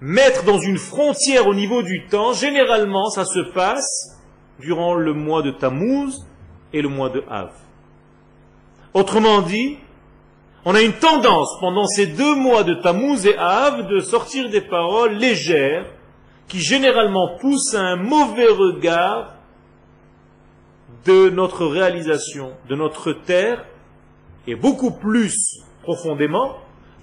mettre 0.00 0.44
dans 0.44 0.58
une 0.58 0.78
frontière 0.78 1.46
au 1.46 1.54
niveau 1.54 1.82
du 1.82 2.06
temps, 2.06 2.32
généralement 2.32 3.10
ça 3.10 3.26
se 3.26 3.40
passe 3.52 4.13
durant 4.60 4.94
le 4.94 5.12
mois 5.12 5.42
de 5.42 5.50
Tammuz 5.50 6.26
et 6.72 6.82
le 6.82 6.88
mois 6.88 7.10
de 7.10 7.24
Av. 7.28 7.52
Autrement 8.92 9.42
dit, 9.42 9.76
on 10.64 10.74
a 10.74 10.82
une 10.82 10.92
tendance 10.92 11.58
pendant 11.60 11.86
ces 11.86 12.06
deux 12.06 12.34
mois 12.36 12.64
de 12.64 12.74
Tammuz 12.74 13.26
et 13.26 13.36
Av 13.36 13.86
de 13.88 14.00
sortir 14.00 14.48
des 14.50 14.60
paroles 14.60 15.14
légères 15.14 15.86
qui 16.48 16.60
généralement 16.60 17.36
poussent 17.38 17.74
à 17.74 17.82
un 17.82 17.96
mauvais 17.96 18.48
regard 18.48 19.34
de 21.04 21.28
notre 21.28 21.66
réalisation, 21.66 22.52
de 22.68 22.76
notre 22.76 23.12
terre 23.12 23.64
et 24.46 24.54
beaucoup 24.54 24.90
plus 24.90 25.34
profondément 25.82 26.56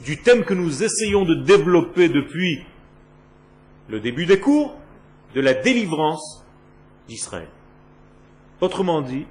du 0.04 0.22
thème 0.22 0.44
que 0.44 0.54
nous 0.54 0.84
essayons 0.84 1.26
de 1.26 1.36
développer 1.36 2.10
depuis 2.10 2.64
le 3.90 4.00
début 4.00 4.26
des 4.26 4.40
cours, 4.40 4.74
de 5.36 5.42
la 5.42 5.54
délivrance 5.54 6.41
d'Israël. 7.12 7.50
Autrement 8.62 9.02
dit, 9.02 9.26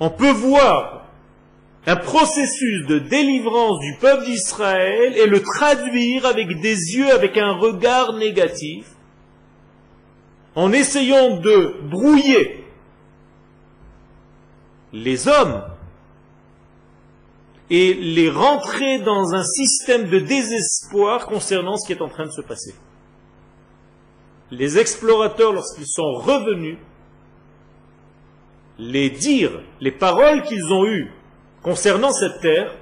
on 0.00 0.08
peut 0.08 0.32
voir 0.32 1.06
un 1.86 1.96
processus 1.96 2.86
de 2.86 2.98
délivrance 2.98 3.78
du 3.80 3.96
peuple 4.00 4.24
d'Israël 4.24 5.16
et 5.16 5.26
le 5.26 5.42
traduire 5.42 6.24
avec 6.24 6.60
des 6.60 6.76
yeux, 6.96 7.12
avec 7.12 7.36
un 7.36 7.52
regard 7.52 8.14
négatif, 8.14 8.86
en 10.54 10.72
essayant 10.72 11.36
de 11.36 11.76
brouiller 11.82 12.64
les 14.92 15.28
hommes 15.28 15.64
et 17.70 17.92
les 17.92 18.30
rentrer 18.30 19.00
dans 19.00 19.34
un 19.34 19.44
système 19.44 20.08
de 20.08 20.18
désespoir 20.18 21.26
concernant 21.26 21.76
ce 21.76 21.86
qui 21.86 21.92
est 21.92 22.02
en 22.02 22.08
train 22.08 22.24
de 22.24 22.32
se 22.32 22.40
passer. 22.40 22.74
Les 24.50 24.78
explorateurs, 24.78 25.52
lorsqu'ils 25.52 25.86
sont 25.86 26.12
revenus, 26.12 26.78
les 28.78 29.10
dires, 29.10 29.60
les 29.80 29.90
paroles 29.90 30.42
qu'ils 30.42 30.72
ont 30.72 30.86
eues 30.86 31.10
concernant 31.62 32.12
cette 32.12 32.40
terre 32.40 32.74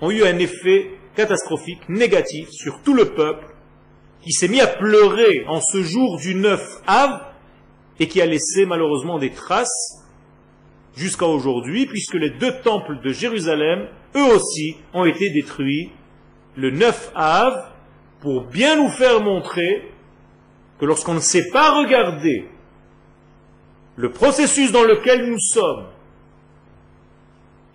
ont 0.00 0.10
eu 0.10 0.24
un 0.24 0.38
effet 0.38 0.92
catastrophique, 1.14 1.88
négatif 1.88 2.48
sur 2.50 2.82
tout 2.82 2.94
le 2.94 3.06
peuple, 3.06 3.46
qui 4.22 4.32
s'est 4.32 4.48
mis 4.48 4.60
à 4.60 4.66
pleurer 4.66 5.44
en 5.48 5.60
ce 5.60 5.82
jour 5.82 6.18
du 6.18 6.34
9 6.34 6.82
av 6.86 7.26
et 7.98 8.08
qui 8.08 8.20
a 8.20 8.26
laissé 8.26 8.66
malheureusement 8.66 9.18
des 9.18 9.30
traces 9.30 10.02
jusqu'à 10.96 11.26
aujourd'hui, 11.26 11.86
puisque 11.86 12.14
les 12.14 12.30
deux 12.30 12.52
temples 12.62 13.00
de 13.02 13.12
Jérusalem, 13.12 13.88
eux 14.16 14.34
aussi, 14.34 14.76
ont 14.94 15.04
été 15.04 15.30
détruits 15.30 15.90
le 16.56 16.70
9 16.70 17.12
av 17.14 17.70
pour 18.20 18.44
bien 18.44 18.76
nous 18.76 18.88
faire 18.88 19.20
montrer 19.20 19.92
que 20.78 20.84
lorsqu'on 20.84 21.14
ne 21.14 21.20
sait 21.20 21.50
pas 21.50 21.78
regarder 21.78 22.48
le 23.96 24.10
processus 24.10 24.72
dans 24.72 24.84
lequel 24.84 25.30
nous 25.30 25.38
sommes 25.38 25.86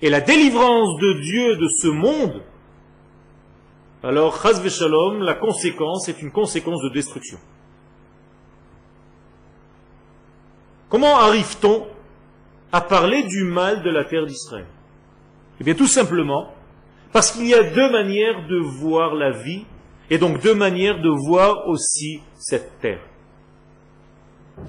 et 0.01 0.09
la 0.09 0.21
délivrance 0.21 0.99
de 0.99 1.21
Dieu 1.21 1.55
de 1.57 1.67
ce 1.67 1.87
monde, 1.87 2.41
alors, 4.03 4.41
chas 4.41 4.67
shalom, 4.67 5.21
la 5.21 5.35
conséquence 5.35 6.09
est 6.09 6.21
une 6.21 6.31
conséquence 6.31 6.81
de 6.81 6.89
destruction. 6.89 7.37
Comment 10.89 11.17
arrive-t-on 11.17 11.85
à 12.71 12.81
parler 12.81 13.23
du 13.23 13.43
mal 13.43 13.83
de 13.83 13.89
la 13.91 14.03
terre 14.05 14.25
d'Israël? 14.25 14.65
Eh 15.59 15.63
bien, 15.63 15.75
tout 15.75 15.87
simplement, 15.87 16.51
parce 17.13 17.31
qu'il 17.31 17.45
y 17.45 17.53
a 17.53 17.61
deux 17.61 17.91
manières 17.91 18.47
de 18.47 18.57
voir 18.57 19.13
la 19.13 19.29
vie, 19.29 19.65
et 20.11 20.17
donc 20.17 20.41
deux 20.41 20.53
manières 20.53 21.01
de 21.01 21.09
voir 21.09 21.69
aussi 21.69 22.19
cette 22.37 22.79
terre. 22.81 22.99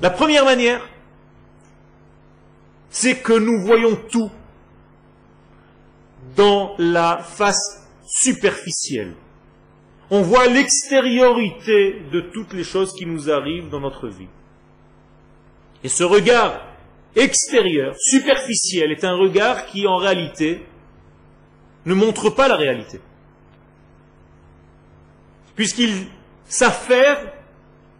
La 0.00 0.08
première 0.08 0.44
manière, 0.44 0.88
c'est 2.90 3.16
que 3.16 3.32
nous 3.32 3.66
voyons 3.66 3.98
tout 4.08 4.30
dans 6.36 6.76
la 6.78 7.18
face 7.18 7.84
superficielle. 8.06 9.14
On 10.10 10.22
voit 10.22 10.46
l'extériorité 10.46 12.02
de 12.12 12.20
toutes 12.20 12.52
les 12.52 12.64
choses 12.64 12.92
qui 12.92 13.04
nous 13.04 13.28
arrivent 13.28 13.68
dans 13.68 13.80
notre 13.80 14.06
vie. 14.08 14.28
Et 15.82 15.88
ce 15.88 16.04
regard 16.04 16.68
extérieur, 17.16 17.96
superficiel, 17.98 18.92
est 18.92 19.04
un 19.04 19.16
regard 19.16 19.66
qui 19.66 19.88
en 19.88 19.96
réalité 19.96 20.64
ne 21.84 21.94
montre 21.94 22.30
pas 22.30 22.46
la 22.46 22.54
réalité. 22.54 23.00
Puisqu'il 25.54 26.06
s'affaire, 26.44 27.32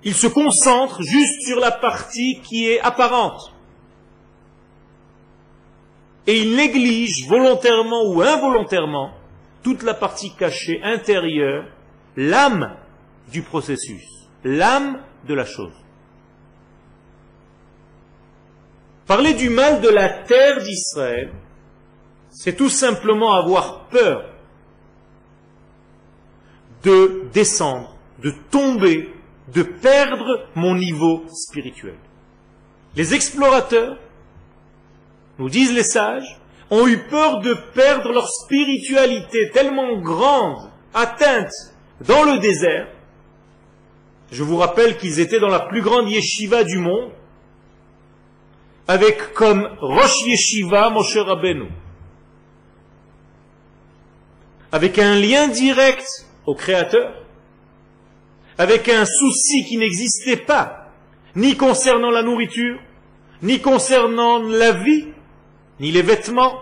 il 0.05 0.15
se 0.15 0.27
concentre 0.27 1.03
juste 1.03 1.43
sur 1.47 1.61
la 1.61 1.71
partie 1.71 2.41
qui 2.41 2.69
est 2.69 2.81
apparente 2.81 3.53
et 6.27 6.41
il 6.41 6.57
néglige 6.57 7.27
volontairement 7.29 8.05
ou 8.07 8.23
involontairement 8.23 9.12
toute 9.62 9.83
la 9.83 9.95
partie 9.95 10.35
cachée 10.35 10.81
intérieure, 10.83 11.67
l'âme 12.17 12.77
du 13.29 13.43
processus, 13.43 14.05
l'âme 14.45 15.01
de 15.27 15.35
la 15.35 15.45
chose. 15.45 15.73
Parler 19.07 19.35
du 19.35 19.51
mal 19.51 19.81
de 19.81 19.88
la 19.88 20.09
terre 20.09 20.62
d'Israël, 20.62 21.33
c'est 22.31 22.57
tout 22.57 22.71
simplement 22.71 23.35
avoir 23.35 23.85
peur 23.88 24.32
de 26.83 27.29
descendre, 27.33 27.97
de 28.23 28.33
tomber, 28.51 29.12
de 29.53 29.62
perdre 29.62 30.47
mon 30.55 30.75
niveau 30.75 31.25
spirituel. 31.29 31.97
Les 32.97 33.14
explorateurs 33.14 33.99
nous 35.38 35.49
disent 35.49 35.75
les 35.75 35.83
sages, 35.83 36.38
ont 36.71 36.87
eu 36.87 36.99
peur 36.99 37.40
de 37.40 37.55
perdre 37.75 38.12
leur 38.12 38.29
spiritualité 38.29 39.51
tellement 39.51 40.01
grande, 40.01 40.71
atteinte 40.95 41.53
dans 42.07 42.25
le 42.25 42.38
désert. 42.38 42.88
Je 44.31 44.42
vous 44.42 44.57
rappelle 44.57 44.97
qu'ils 44.97 45.21
étaient 45.21 45.40
dans 45.40 45.49
la 45.49 45.61
plus 45.61 45.83
grande 45.83 46.09
yeshiva 46.09 46.64
du 46.64 46.79
monde, 46.79 47.11
avec 48.88 49.35
comme 49.35 49.68
Rosh 49.81 50.27
Yeshiva 50.27 50.90
Moshe 50.90 51.16
Rabbeinu, 51.16 51.68
avec 54.71 54.99
un 54.99 55.14
lien 55.16 55.49
direct 55.49 56.07
au 56.47 56.55
Créateur, 56.55 57.15
avec 58.59 58.89
un 58.89 59.05
souci 59.05 59.65
qui 59.65 59.77
n'existait 59.77 60.37
pas, 60.37 60.91
ni 61.35 61.57
concernant 61.57 62.11
la 62.11 62.23
nourriture, 62.23 62.79
ni 63.43 63.61
concernant 63.61 64.39
la 64.39 64.73
vie, 64.73 65.07
ni 65.81 65.91
les 65.91 66.03
vêtements, 66.03 66.61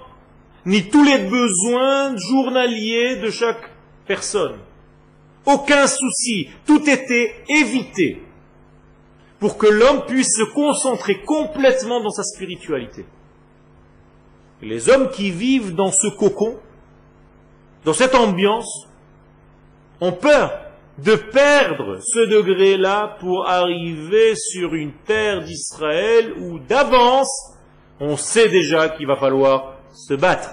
ni 0.66 0.88
tous 0.88 1.04
les 1.04 1.18
besoins 1.18 2.16
journaliers 2.16 3.16
de 3.16 3.30
chaque 3.30 3.70
personne. 4.06 4.58
Aucun 5.46 5.86
souci, 5.86 6.48
tout 6.66 6.88
était 6.88 7.34
évité 7.48 8.22
pour 9.38 9.56
que 9.56 9.66
l'homme 9.66 10.04
puisse 10.06 10.36
se 10.36 10.52
concentrer 10.52 11.22
complètement 11.22 12.02
dans 12.02 12.10
sa 12.10 12.22
spiritualité. 12.22 13.06
les 14.62 14.90
hommes 14.90 15.08
qui 15.08 15.30
vivent 15.30 15.74
dans 15.74 15.90
ce 15.90 16.06
cocon, 16.06 16.58
dans 17.86 17.94
cette 17.94 18.14
ambiance, 18.14 18.89
ont 20.00 20.12
peur 20.12 20.52
de 20.98 21.14
perdre 21.14 21.98
ce 22.00 22.20
degré-là 22.20 23.16
pour 23.20 23.48
arriver 23.48 24.34
sur 24.36 24.74
une 24.74 24.92
terre 25.06 25.42
d'Israël 25.42 26.32
où 26.38 26.58
d'avance 26.58 27.54
on 28.00 28.16
sait 28.16 28.48
déjà 28.48 28.88
qu'il 28.90 29.06
va 29.06 29.16
falloir 29.16 29.74
se 29.92 30.14
battre, 30.14 30.50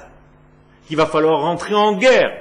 qu'il 0.87 0.97
va 0.97 1.05
falloir 1.05 1.41
rentrer 1.41 1.75
en 1.75 1.95
guerre, 1.97 2.31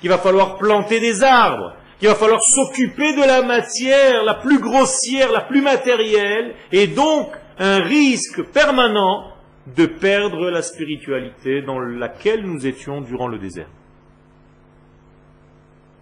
qu'il 0.00 0.10
va 0.10 0.18
falloir 0.18 0.56
planter 0.56 1.00
des 1.00 1.22
arbres, 1.22 1.74
qu'il 1.98 2.08
va 2.08 2.14
falloir 2.14 2.42
s'occuper 2.42 3.14
de 3.14 3.26
la 3.26 3.42
matière 3.42 4.24
la 4.24 4.34
plus 4.34 4.58
grossière, 4.58 5.32
la 5.32 5.42
plus 5.42 5.62
matérielle, 5.62 6.54
et 6.72 6.86
donc 6.86 7.30
un 7.58 7.80
risque 7.80 8.42
permanent 8.52 9.32
de 9.76 9.86
perdre 9.86 10.50
la 10.50 10.62
spiritualité 10.62 11.62
dans 11.62 11.78
laquelle 11.78 12.44
nous 12.44 12.66
étions 12.66 13.00
durant 13.00 13.28
le 13.28 13.38
désert. 13.38 13.68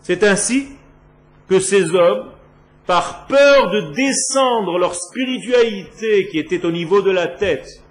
C'est 0.07 0.23
ainsi 0.23 0.69
que 1.49 1.59
ces 1.59 1.93
hommes, 1.93 2.31
par 2.87 3.27
peur 3.27 3.71
de 3.73 3.93
descendre 3.93 4.79
leur 4.79 4.95
spiritualité 4.95 6.29
qui 6.29 6.39
était 6.39 6.65
au 6.65 6.71
niveau 6.71 7.03
de 7.03 7.11
la 7.11 7.27
tête, 7.27 7.83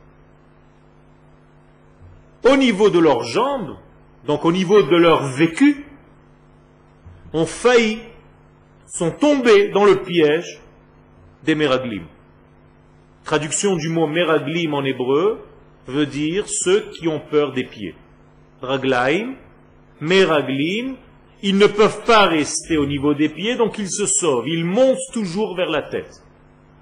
au 2.49 2.55
niveau 2.55 2.89
de 2.89 2.99
leurs 2.99 3.25
jambes, 3.25 3.75
donc 4.25 4.45
au 4.45 4.53
niveau 4.53 4.81
de 4.81 4.95
leur 4.95 5.27
vécu, 5.27 5.85
ont 7.33 7.45
failli, 7.45 7.99
sont 8.87 9.11
tombés 9.11 9.71
dans 9.71 9.83
le 9.83 10.01
piège 10.01 10.61
des 11.43 11.53
meraglim. 11.53 12.05
Traduction 13.25 13.75
du 13.75 13.89
mot 13.89 14.07
meraglim 14.07 14.73
en 14.73 14.85
hébreu 14.85 15.45
veut 15.85 16.05
dire 16.05 16.45
ceux 16.47 16.79
qui 16.91 17.09
ont 17.09 17.19
peur 17.19 17.51
des 17.51 17.65
pieds. 17.65 17.95
Raglaim, 18.61 19.35
meraglim, 19.99 20.95
ils 21.41 21.57
ne 21.57 21.67
peuvent 21.67 22.03
pas 22.05 22.27
rester 22.27 22.77
au 22.77 22.85
niveau 22.85 23.13
des 23.13 23.29
pieds, 23.29 23.55
donc 23.55 23.77
ils 23.77 23.91
se 23.91 24.05
sauvent, 24.05 24.47
ils 24.47 24.65
montent 24.65 24.97
toujours 25.13 25.55
vers 25.55 25.69
la 25.69 25.81
tête. 25.81 26.23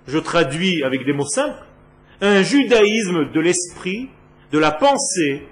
Je 0.08 0.18
traduis 0.18 0.84
avec 0.84 1.06
des 1.06 1.14
mots 1.14 1.26
simples, 1.26 1.64
un 2.22 2.42
judaïsme 2.44 3.32
de 3.32 3.40
l'esprit, 3.40 4.10
de 4.52 4.60
la 4.60 4.72
pensée, 4.72 5.44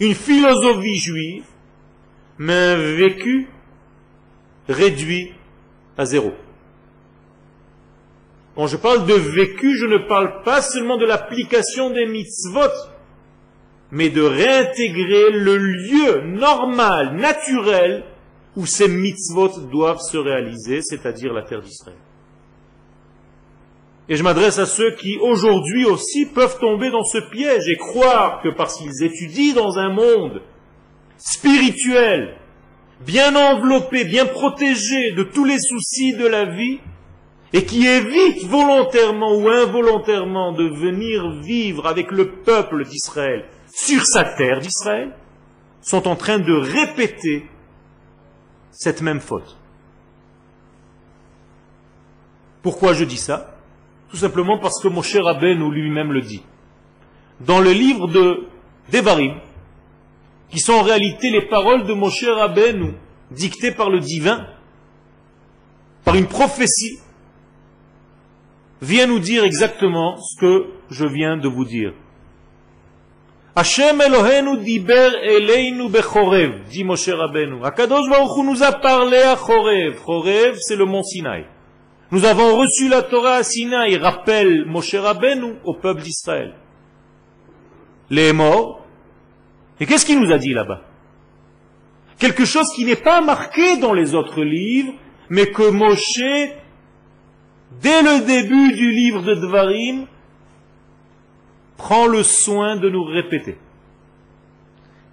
une 0.00 0.14
philosophie 0.14 0.98
juive, 0.98 1.44
mais 2.38 2.54
un 2.54 2.76
vécu 2.76 3.48
réduit 4.68 5.32
à 5.96 6.04
zéro. 6.04 6.32
Quand 8.54 8.66
je 8.66 8.76
parle 8.76 9.06
de 9.06 9.14
vécu, 9.14 9.76
je 9.76 9.86
ne 9.86 9.98
parle 9.98 10.42
pas 10.42 10.62
seulement 10.62 10.96
de 10.96 11.06
l'application 11.06 11.90
des 11.90 12.06
mitzvot, 12.06 12.72
mais 13.90 14.10
de 14.10 14.22
réintégrer 14.22 15.30
le 15.30 15.56
lieu 15.56 16.22
normal, 16.22 17.16
naturel, 17.16 18.04
où 18.56 18.66
ces 18.66 18.88
mitzvot 18.88 19.60
doivent 19.70 20.00
se 20.00 20.16
réaliser, 20.16 20.82
c'est-à-dire 20.82 21.32
la 21.32 21.42
terre 21.42 21.62
d'Israël. 21.62 21.96
Et 24.08 24.16
je 24.16 24.22
m'adresse 24.22 24.58
à 24.58 24.66
ceux 24.66 24.92
qui 24.92 25.18
aujourd'hui 25.18 25.84
aussi 25.84 26.26
peuvent 26.26 26.58
tomber 26.58 26.90
dans 26.90 27.04
ce 27.04 27.18
piège 27.18 27.68
et 27.68 27.76
croire 27.76 28.40
que 28.42 28.48
parce 28.48 28.78
qu'ils 28.78 29.04
étudient 29.04 29.54
dans 29.54 29.78
un 29.78 29.90
monde 29.90 30.42
spirituel, 31.18 32.36
bien 33.04 33.36
enveloppé, 33.36 34.04
bien 34.04 34.26
protégé 34.26 35.12
de 35.12 35.22
tous 35.22 35.44
les 35.44 35.58
soucis 35.58 36.14
de 36.14 36.26
la 36.26 36.46
vie, 36.46 36.80
et 37.52 37.64
qui 37.64 37.86
évitent 37.86 38.44
volontairement 38.44 39.34
ou 39.34 39.48
involontairement 39.48 40.52
de 40.52 40.68
venir 40.68 41.40
vivre 41.42 41.86
avec 41.86 42.10
le 42.10 42.30
peuple 42.30 42.84
d'Israël 42.84 43.44
sur 43.84 44.04
sa 44.04 44.24
terre 44.24 44.60
d'Israël, 44.60 45.14
sont 45.80 46.08
en 46.08 46.16
train 46.16 46.38
de 46.38 46.52
répéter 46.52 47.46
cette 48.72 49.02
même 49.02 49.20
faute. 49.20 49.56
Pourquoi 52.62 52.92
je 52.92 53.04
dis 53.04 53.16
ça? 53.16 53.56
Tout 54.10 54.16
simplement 54.16 54.58
parce 54.58 54.82
que 54.82 54.88
mon 54.88 55.02
cher 55.02 55.24
Rabbeinu 55.24 55.70
lui-même 55.70 56.12
le 56.12 56.22
dit. 56.22 56.42
Dans 57.40 57.60
le 57.60 57.70
livre 57.70 58.08
de 58.08 58.48
Devarim, 58.90 59.38
qui 60.50 60.58
sont 60.58 60.72
en 60.72 60.82
réalité 60.82 61.30
les 61.30 61.42
paroles 61.42 61.86
de 61.86 61.92
Moshe 61.92 62.24
Rabbeinu, 62.24 62.94
dictées 63.30 63.70
par 63.70 63.90
le 63.90 64.00
divin, 64.00 64.44
par 66.04 66.16
une 66.16 66.26
prophétie, 66.26 66.98
vient 68.82 69.06
nous 69.06 69.20
dire 69.20 69.44
exactement 69.44 70.16
ce 70.16 70.40
que 70.40 70.66
je 70.90 71.06
viens 71.06 71.36
de 71.36 71.48
vous 71.48 71.64
dire. 71.64 71.92
Hashem 73.58 74.00
Elohenu 74.00 74.64
diber 74.66 75.12
eleinu 75.34 75.88
bechorev, 75.88 76.52
dit 76.70 76.84
Moshe 76.84 77.08
Rabbeinu. 77.08 77.64
Akadosh 77.64 78.08
Baruch 78.08 78.44
nous 78.44 78.62
a 78.62 78.70
parlé 78.70 79.18
à 79.18 79.34
Chorev. 79.34 79.96
Chorev, 80.06 80.54
c'est 80.60 80.76
le 80.76 80.84
mont 80.84 81.02
Sinaï. 81.02 81.44
Nous 82.12 82.24
avons 82.24 82.56
reçu 82.56 82.88
la 82.88 83.02
Torah 83.02 83.38
à 83.38 83.42
Sinaï, 83.42 83.96
rappelle 83.96 84.64
Moshe 84.64 84.94
Rabbeinu 84.94 85.54
au 85.64 85.74
peuple 85.74 86.02
d'Israël. 86.02 86.54
Les 88.10 88.32
morts. 88.32 88.86
Et 89.80 89.86
qu'est-ce 89.86 90.06
qu'il 90.06 90.20
nous 90.20 90.32
a 90.32 90.38
dit 90.38 90.52
là-bas? 90.52 90.82
Quelque 92.20 92.44
chose 92.44 92.68
qui 92.76 92.84
n'est 92.84 92.94
pas 93.10 93.20
marqué 93.20 93.76
dans 93.78 93.92
les 93.92 94.14
autres 94.14 94.44
livres, 94.44 94.92
mais 95.30 95.46
que 95.46 95.68
Moshe, 95.68 96.52
dès 97.82 98.02
le 98.02 98.24
début 98.24 98.72
du 98.72 98.92
livre 98.92 99.22
de 99.22 99.34
Dvarim, 99.34 100.06
prend 101.78 102.06
le 102.06 102.22
soin 102.22 102.76
de 102.76 102.90
nous 102.90 103.04
répéter. 103.04 103.56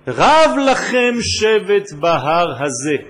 Rav 0.05 0.57
lachem 0.57 1.21
shevet 1.21 1.85
bahar 1.95 2.61
hazeh. 2.61 3.05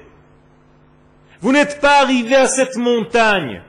Vous 1.42 1.52
n'êtes 1.52 1.80
pas 1.82 2.02
arrivé 2.02 2.36
à 2.36 2.48
cette 2.48 2.76
montagne, 2.76 3.64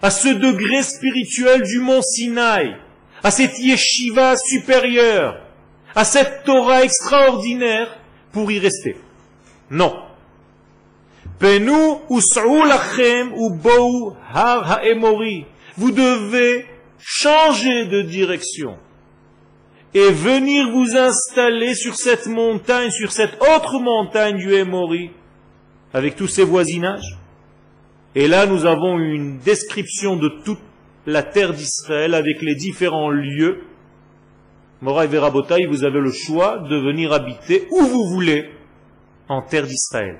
à 0.00 0.10
ce 0.10 0.28
degré 0.28 0.82
spirituel 0.82 1.62
du 1.62 1.80
mont 1.80 2.00
Sinaï, 2.00 2.76
à 3.22 3.30
cette 3.30 3.58
yeshiva 3.58 4.36
supérieure, 4.36 5.40
à 5.94 6.04
cette 6.04 6.44
Torah 6.44 6.84
extraordinaire 6.84 7.98
pour 8.32 8.50
y 8.50 8.58
rester. 8.58 8.96
Non. 9.70 9.94
Penu 11.38 11.98
lachem 12.68 13.32
ou 13.34 13.54
bou 13.54 14.16
har 14.32 14.78
haemori. 14.78 15.46
Vous 15.76 15.90
devez 15.90 16.66
changer 16.98 17.86
de 17.86 18.02
direction 18.02 18.78
et 19.94 20.10
venir 20.10 20.70
vous 20.70 20.96
installer 20.96 21.74
sur 21.74 21.94
cette 21.94 22.26
montagne, 22.26 22.90
sur 22.90 23.12
cette 23.12 23.40
autre 23.40 23.78
montagne 23.78 24.36
du 24.36 24.52
Hémori, 24.52 25.12
avec 25.92 26.16
tous 26.16 26.26
ses 26.26 26.42
voisinages. 26.42 27.16
Et 28.16 28.26
là, 28.26 28.46
nous 28.46 28.66
avons 28.66 28.98
une 28.98 29.38
description 29.38 30.16
de 30.16 30.28
toute 30.44 30.60
la 31.06 31.22
terre 31.22 31.52
d'Israël 31.52 32.14
avec 32.14 32.42
les 32.42 32.56
différents 32.56 33.10
lieux. 33.10 33.62
Moraï 34.80 35.06
Verabotaï, 35.06 35.66
vous 35.66 35.84
avez 35.84 36.00
le 36.00 36.12
choix 36.12 36.58
de 36.58 36.76
venir 36.76 37.12
habiter 37.12 37.68
où 37.70 37.80
vous 37.80 38.06
voulez 38.06 38.50
en 39.28 39.42
terre 39.42 39.66
d'Israël. 39.66 40.18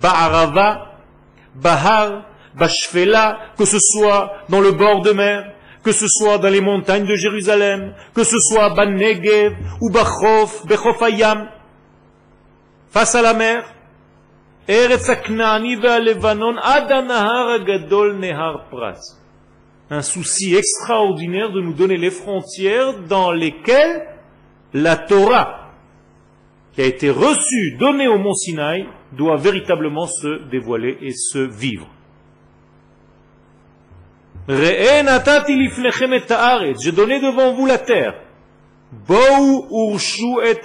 Ba'arava, 0.00 0.92
Bahar, 1.54 2.24
Bashfela, 2.56 3.38
que 3.56 3.64
ce 3.64 3.78
soit 3.78 4.32
dans 4.48 4.60
le 4.60 4.72
bord 4.72 5.02
de 5.02 5.12
mer, 5.12 5.52
que 5.82 5.92
ce 5.92 6.06
soit 6.08 6.38
dans 6.38 6.50
les 6.50 6.60
montagnes 6.60 7.06
de 7.06 7.14
Jérusalem, 7.14 7.94
que 8.14 8.24
ce 8.24 8.38
soit 8.38 8.78
à 8.78 8.86
Negev 8.86 9.54
ou 9.80 9.90
Bachof, 9.90 10.66
Bechofayam, 10.66 11.48
face 12.90 13.14
à 13.14 13.22
la 13.22 13.34
mer, 13.34 13.64
un 19.90 20.02
souci 20.02 20.54
extraordinaire 20.54 21.50
de 21.50 21.60
nous 21.60 21.74
donner 21.74 21.96
les 21.96 22.10
frontières 22.10 22.94
dans 23.08 23.32
lesquelles 23.32 24.06
la 24.72 24.96
Torah, 24.96 25.72
qui 26.74 26.82
a 26.82 26.84
été 26.84 27.10
reçue, 27.10 27.76
donnée 27.78 28.06
au 28.06 28.18
mont 28.18 28.34
Sinaï, 28.34 28.86
doit 29.12 29.36
véritablement 29.36 30.06
se 30.06 30.48
dévoiler 30.48 30.96
et 31.00 31.12
se 31.12 31.38
vivre. 31.38 31.88
J'ai 34.48 35.02
donné 36.92 37.20
devant 37.20 37.54
vous 37.54 37.66
la 37.66 37.78
terre. 37.78 38.14
Bou 38.92 39.66
urshu 39.70 40.40
et 40.44 40.58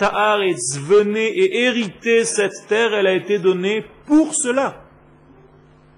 Venez 0.79 1.27
et 1.27 1.63
héritez 1.65 2.25
cette 2.25 2.67
terre, 2.67 2.93
elle 2.93 3.07
a 3.07 3.13
été 3.13 3.37
donnée 3.37 3.85
pour 4.07 4.33
cela. 4.33 4.81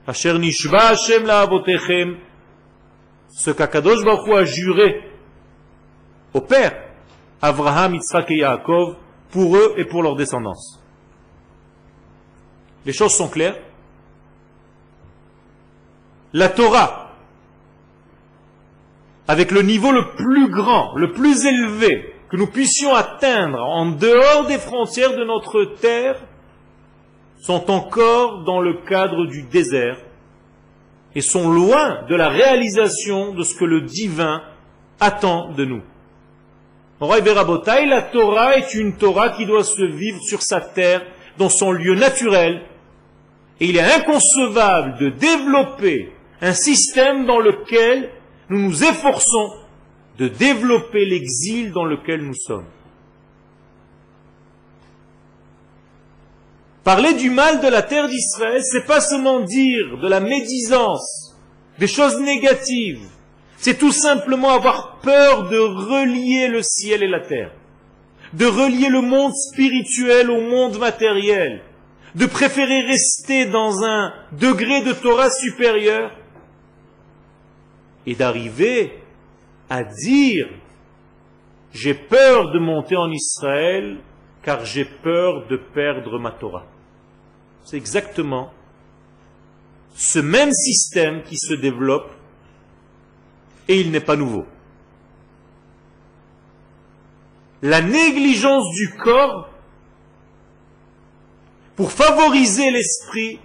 Asher 0.06 0.38
nishva 0.38 0.90
Hashem 0.90 1.26
Ce 3.30 3.52
qu'Akadosh 3.52 4.04
Baruch 4.04 4.30
a 4.36 4.44
juré 4.46 5.04
au 6.34 6.42
père, 6.42 6.74
Abraham, 7.42 7.96
Yitzhak 7.96 8.30
et 8.32 8.38
Yaakov, 8.38 8.96
pour 9.32 9.56
eux 9.56 9.74
et 9.78 9.86
pour 9.86 10.04
leur 10.04 10.16
descendance. 10.16 10.84
Les 12.86 12.94
choses 12.94 13.14
sont 13.14 13.28
claires. 13.28 13.58
La 16.34 16.50
Torah, 16.50 17.07
avec 19.28 19.52
le 19.52 19.62
niveau 19.62 19.92
le 19.92 20.14
plus 20.16 20.50
grand, 20.50 20.96
le 20.96 21.12
plus 21.12 21.46
élevé 21.46 22.14
que 22.30 22.38
nous 22.38 22.48
puissions 22.48 22.94
atteindre 22.94 23.60
en 23.60 23.88
dehors 23.88 24.46
des 24.48 24.58
frontières 24.58 25.16
de 25.16 25.24
notre 25.24 25.64
terre, 25.80 26.18
sont 27.40 27.70
encore 27.70 28.44
dans 28.44 28.60
le 28.60 28.74
cadre 28.88 29.26
du 29.26 29.44
désert 29.44 29.98
et 31.16 31.22
sont 31.22 31.50
loin 31.50 32.04
de 32.10 32.16
la 32.16 32.30
réalisation 32.30 33.34
de 33.34 33.44
ce 33.44 33.56
que 33.56 33.66
le 33.66 33.82
divin 33.82 34.42
attend 35.00 35.52
de 35.52 35.66
nous. 35.66 35.82
La 37.00 38.02
Torah 38.02 38.58
est 38.58 38.74
une 38.74 38.98
Torah 38.98 39.30
qui 39.30 39.46
doit 39.46 39.64
se 39.64 39.84
vivre 39.84 40.20
sur 40.22 40.42
sa 40.42 40.62
terre, 40.62 41.06
dans 41.38 41.50
son 41.50 41.72
lieu 41.72 41.94
naturel, 41.94 42.64
et 43.60 43.68
il 43.68 43.78
est 43.78 43.94
inconcevable 43.94 44.98
de 44.98 45.10
développer 45.10 46.12
un 46.42 46.54
système 46.54 47.26
dans 47.28 47.40
lequel 47.40 48.10
nous 48.50 48.60
nous 48.60 48.84
efforçons 48.84 49.54
de 50.18 50.28
développer 50.28 51.06
l'exil 51.06 51.72
dans 51.72 51.86
lequel 51.86 52.22
nous 52.22 52.36
sommes. 52.36 52.66
Parler 56.84 57.14
du 57.16 57.30
mal 57.30 57.60
de 57.60 57.68
la 57.68 57.82
terre 57.82 58.08
d'Israël, 58.08 58.62
c'est 58.64 58.86
pas 58.86 59.02
seulement 59.02 59.42
dire 59.42 59.98
de 60.02 60.08
la 60.08 60.22
médisance, 60.22 61.36
des 61.80 61.88
choses 61.88 62.20
négatives. 62.22 63.06
C'est 63.58 63.78
tout 63.78 63.92
simplement 63.92 64.52
avoir 64.52 65.00
peur 65.02 65.50
de 65.50 65.58
relier 65.58 66.48
le 66.48 66.62
ciel 66.62 67.04
et 67.04 67.10
la 67.10 67.20
terre, 67.20 67.52
de 68.34 68.46
relier 68.46 68.88
le 68.88 69.02
monde 69.02 69.34
spirituel 69.34 70.32
au 70.32 70.42
monde 70.42 70.78
matériel, 70.80 71.62
de 72.16 72.26
préférer 72.26 72.82
rester 72.82 73.46
dans 73.46 73.84
un 73.84 74.14
degré 74.32 74.82
de 74.82 74.94
Torah 74.94 75.30
supérieur 75.30 76.12
et 78.08 78.16
d'arriver 78.16 78.94
à 79.70 79.84
dire 79.84 80.48
j'ai 81.74 81.94
peur 81.94 82.52
de 82.52 82.58
monter 82.58 82.96
en 82.96 83.12
Israël 83.12 84.00
car 84.42 84.66
j'ai 84.66 84.86
peur 84.86 85.46
de 85.48 85.58
perdre 85.58 86.18
ma 86.18 86.32
Torah. 86.32 86.66
C'est 87.66 87.76
exactement 87.76 88.52
ce 89.94 90.20
même 90.20 90.54
système 90.54 91.22
qui 91.24 91.38
se 91.38 91.54
développe 91.54 92.10
et 93.68 93.82
il 93.82 93.92
n'est 93.92 94.00
pas 94.00 94.16
nouveau. 94.16 94.46
La 97.62 97.82
négligence 97.82 98.72
du 98.74 98.96
corps 98.98 99.50
pour 101.76 101.92
favoriser 101.92 102.72
l'esprit 102.72 103.40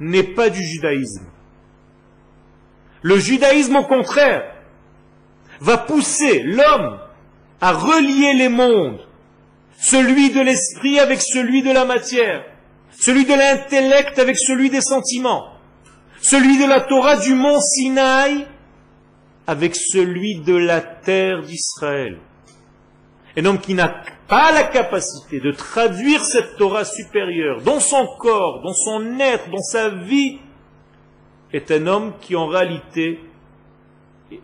n'est 0.00 0.34
pas 0.34 0.50
du 0.50 0.62
judaïsme. 0.62 1.26
Le 3.02 3.18
judaïsme, 3.18 3.76
au 3.76 3.84
contraire, 3.84 4.42
va 5.60 5.78
pousser 5.78 6.42
l'homme 6.42 6.98
à 7.60 7.72
relier 7.72 8.34
les 8.34 8.48
mondes, 8.48 9.00
celui 9.78 10.30
de 10.30 10.40
l'esprit 10.40 10.98
avec 10.98 11.20
celui 11.20 11.62
de 11.62 11.72
la 11.72 11.84
matière, 11.84 12.44
celui 12.98 13.24
de 13.24 13.34
l'intellect 13.34 14.18
avec 14.18 14.38
celui 14.38 14.70
des 14.70 14.80
sentiments, 14.80 15.52
celui 16.20 16.58
de 16.58 16.66
la 16.66 16.80
Torah 16.80 17.16
du 17.16 17.34
mont 17.34 17.60
Sinaï 17.60 18.46
avec 19.46 19.76
celui 19.76 20.40
de 20.40 20.56
la 20.56 20.80
terre 20.80 21.42
d'Israël. 21.42 22.18
Un 23.36 23.44
homme 23.44 23.60
qui 23.60 23.74
n'a 23.74 24.02
pas 24.28 24.50
la 24.50 24.64
capacité 24.64 25.40
de 25.40 25.52
traduire 25.52 26.24
cette 26.24 26.56
Torah 26.56 26.84
supérieure 26.84 27.62
dans 27.62 27.80
son 27.80 28.06
corps, 28.18 28.62
dans 28.62 28.72
son 28.72 29.20
être, 29.20 29.50
dans 29.50 29.62
sa 29.62 29.90
vie, 29.90 30.40
est 31.56 31.70
un 31.70 31.86
homme 31.86 32.12
qui 32.20 32.36
en 32.36 32.46
réalité 32.46 33.18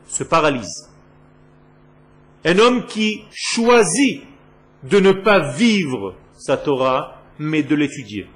se 0.06 0.24
paralyse. 0.24 0.88
Un 2.44 2.58
homme 2.58 2.86
qui 2.86 3.22
choisit 3.30 4.22
de 4.82 4.98
ne 4.98 5.12
pas 5.12 5.52
vivre 5.52 6.16
sa 6.32 6.56
Torah, 6.56 7.22
mais 7.38 7.62
de 7.62 7.74
l'étudier. 7.74 8.26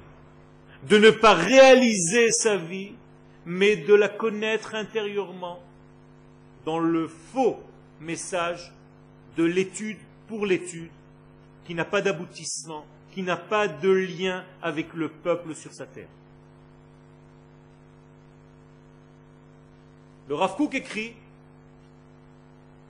De 0.87 0.97
ne 0.97 1.09
pas 1.09 1.33
réaliser 1.33 2.31
sa 2.31 2.55
vie, 2.55 2.93
mais 3.45 3.75
de 3.75 3.93
la 3.93 4.09
connaître 4.09 4.75
intérieurement 4.75 5.59
dans 6.65 6.79
le 6.79 7.07
faux 7.07 7.57
message 7.99 8.71
de 9.37 9.43
l'étude 9.43 9.97
pour 10.27 10.45
l'étude, 10.45 10.91
qui 11.65 11.73
n'a 11.73 11.85
pas 11.85 12.01
d'aboutissement, 12.01 12.85
qui 13.11 13.23
n'a 13.23 13.37
pas 13.37 13.67
de 13.67 13.89
lien 13.89 14.43
avec 14.61 14.93
le 14.93 15.09
peuple 15.09 15.55
sur 15.55 15.73
sa 15.73 15.85
terre. 15.85 16.09
Le 20.27 20.35
Rav 20.35 20.57
écrit 20.73 21.15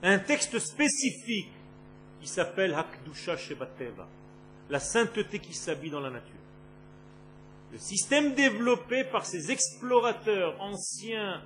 un 0.02 0.18
texte 0.18 0.58
spécifique 0.58 1.52
qui 2.20 2.26
s'appelle 2.26 2.74
Hakdusha 2.74 3.36
Shebateva, 3.36 4.08
la 4.70 4.80
sainteté 4.80 5.38
qui 5.38 5.54
s'habille 5.54 5.90
dans 5.90 6.00
la 6.00 6.10
nature. 6.10 6.34
Le 7.70 7.78
système 7.78 8.34
développé 8.34 9.04
par 9.04 9.24
ces 9.24 9.52
explorateurs 9.52 10.60
anciens 10.60 11.42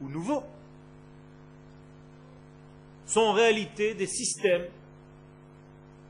ou 0.00 0.08
nouveaux 0.08 0.44
sont 3.06 3.20
en 3.20 3.32
réalité 3.32 3.94
des 3.94 4.06
systèmes 4.06 4.66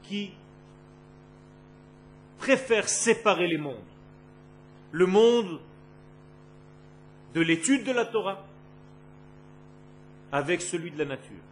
qui 0.03 0.33
préfèrent 2.39 2.89
séparer 2.89 3.47
les 3.47 3.59
mondes. 3.59 3.77
Le 4.91 5.07
monde 5.07 5.61
de 7.35 7.41
l'étude 7.41 7.85
de 7.85 7.93
la 7.93 8.07
Torah 8.07 8.48
avec 10.33 10.61
celui 10.63 10.91
de 10.91 10.99
la 10.99 11.05
nature. 11.05 11.43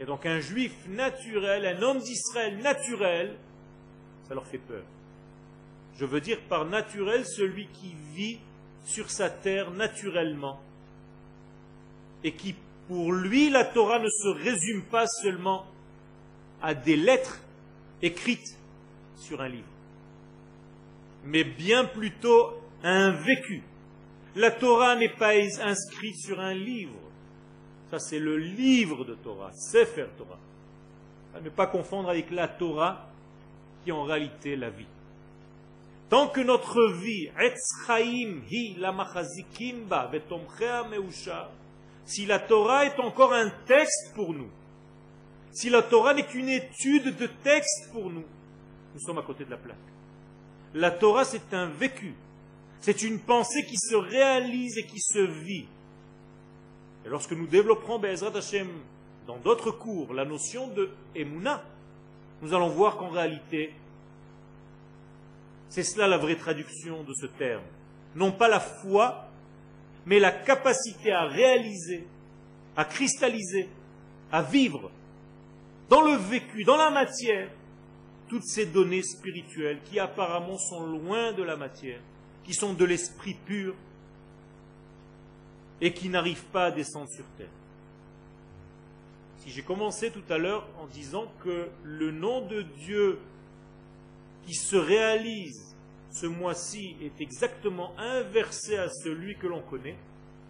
Et 0.00 0.04
donc 0.04 0.26
un 0.26 0.40
juif 0.40 0.72
naturel, 0.88 1.66
un 1.66 1.82
homme 1.82 1.98
d'Israël 1.98 2.58
naturel, 2.58 3.36
ça 4.28 4.34
leur 4.34 4.46
fait 4.46 4.58
peur. 4.58 4.82
Je 5.96 6.04
veux 6.04 6.20
dire 6.20 6.40
par 6.48 6.64
naturel 6.64 7.24
celui 7.24 7.68
qui 7.68 7.94
vit 8.14 8.40
sur 8.84 9.10
sa 9.10 9.30
terre 9.30 9.70
naturellement 9.70 10.60
et 12.24 12.32
qui 12.32 12.54
pour 12.88 13.12
lui, 13.12 13.48
la 13.48 13.64
Torah 13.64 13.98
ne 13.98 14.08
se 14.08 14.28
résume 14.28 14.82
pas 14.82 15.06
seulement 15.06 15.66
à 16.60 16.74
des 16.74 16.96
lettres 16.96 17.40
écrites 18.02 18.58
sur 19.16 19.40
un 19.40 19.48
livre, 19.48 19.68
mais 21.24 21.44
bien 21.44 21.84
plutôt 21.84 22.50
à 22.82 22.90
un 22.90 23.10
vécu. 23.10 23.62
La 24.36 24.50
Torah 24.50 24.96
n'est 24.96 25.14
pas 25.16 25.32
inscrite 25.62 26.16
sur 26.16 26.40
un 26.40 26.54
livre. 26.54 26.98
Ça, 27.90 27.98
c'est 27.98 28.18
le 28.18 28.36
livre 28.36 29.04
de 29.04 29.14
Torah, 29.14 29.52
Sefer 29.52 30.06
Torah. 30.16 30.38
À 31.34 31.40
ne 31.40 31.50
pas 31.50 31.66
confondre 31.66 32.08
avec 32.08 32.30
la 32.30 32.48
Torah, 32.48 33.08
qui 33.82 33.90
est 33.90 33.92
en 33.92 34.04
réalité 34.04 34.56
la 34.56 34.70
vie. 34.70 34.86
Tant 36.08 36.28
que 36.28 36.40
notre 36.40 36.92
vie, 36.92 37.30
hi 38.50 38.76
la 38.78 38.94
si 42.06 42.26
la 42.26 42.38
Torah 42.38 42.84
est 42.84 43.00
encore 43.00 43.32
un 43.32 43.50
texte 43.66 44.12
pour 44.14 44.34
nous, 44.34 44.50
si 45.52 45.70
la 45.70 45.82
Torah 45.82 46.14
n'est 46.14 46.26
qu'une 46.26 46.48
étude 46.48 47.16
de 47.16 47.26
texte 47.42 47.90
pour 47.92 48.10
nous, 48.10 48.24
nous 48.94 49.00
sommes 49.00 49.18
à 49.18 49.22
côté 49.22 49.44
de 49.44 49.50
la 49.50 49.56
plaque. 49.56 49.76
La 50.74 50.90
Torah, 50.90 51.24
c'est 51.24 51.54
un 51.54 51.66
vécu. 51.66 52.14
C'est 52.80 53.02
une 53.02 53.20
pensée 53.20 53.64
qui 53.64 53.76
se 53.76 53.94
réalise 53.94 54.76
et 54.76 54.84
qui 54.84 55.00
se 55.00 55.18
vit. 55.18 55.66
Et 57.04 57.08
lorsque 57.08 57.32
nous 57.32 57.46
développerons, 57.46 57.98
Be'ezrat 57.98 58.36
Hashem, 58.36 58.68
dans 59.26 59.36
d'autres 59.38 59.70
cours, 59.70 60.14
la 60.14 60.24
notion 60.24 60.68
de 60.68 60.90
Emouna, 61.14 61.62
nous 62.42 62.54
allons 62.54 62.68
voir 62.68 62.96
qu'en 62.96 63.08
réalité, 63.08 63.72
c'est 65.68 65.82
cela 65.82 66.06
la 66.06 66.18
vraie 66.18 66.36
traduction 66.36 67.02
de 67.04 67.12
ce 67.14 67.26
terme. 67.26 67.62
Non 68.14 68.32
pas 68.32 68.48
la 68.48 68.60
foi, 68.60 69.28
mais 70.06 70.18
la 70.18 70.30
capacité 70.30 71.12
à 71.12 71.24
réaliser, 71.24 72.06
à 72.76 72.84
cristalliser, 72.84 73.68
à 74.30 74.42
vivre 74.42 74.90
dans 75.88 76.00
le 76.00 76.16
vécu, 76.16 76.64
dans 76.64 76.76
la 76.76 76.90
matière, 76.90 77.48
toutes 78.28 78.44
ces 78.44 78.66
données 78.66 79.02
spirituelles 79.02 79.80
qui 79.84 79.98
apparemment 79.98 80.58
sont 80.58 80.86
loin 80.86 81.32
de 81.32 81.42
la 81.42 81.56
matière, 81.56 82.00
qui 82.44 82.54
sont 82.54 82.72
de 82.72 82.84
l'esprit 82.84 83.34
pur 83.46 83.74
et 85.80 85.92
qui 85.92 86.08
n'arrivent 86.08 86.46
pas 86.46 86.66
à 86.66 86.70
descendre 86.70 87.08
sur 87.10 87.24
terre. 87.36 87.48
Si 89.38 89.50
j'ai 89.50 89.62
commencé 89.62 90.10
tout 90.10 90.22
à 90.30 90.38
l'heure 90.38 90.66
en 90.80 90.86
disant 90.86 91.26
que 91.42 91.68
le 91.82 92.10
nom 92.10 92.46
de 92.46 92.62
Dieu 92.62 93.18
qui 94.46 94.54
se 94.54 94.76
réalise 94.76 95.76
ce 96.10 96.26
mois-ci 96.26 96.96
est 97.02 97.20
exactement 97.20 97.92
inversé 97.98 98.76
à 98.76 98.88
celui 98.88 99.36
que 99.36 99.46
l'on 99.46 99.60
connaît, 99.60 99.96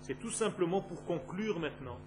c'est 0.02 0.18
tout 0.18 0.30
simplement 0.30 0.80
pour 0.80 1.04
conclure 1.04 1.58
maintenant 1.58 1.98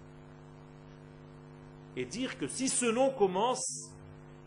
et 1.98 2.04
dire 2.04 2.38
que 2.38 2.46
si 2.46 2.68
ce 2.68 2.86
nom 2.86 3.10
commence 3.10 3.90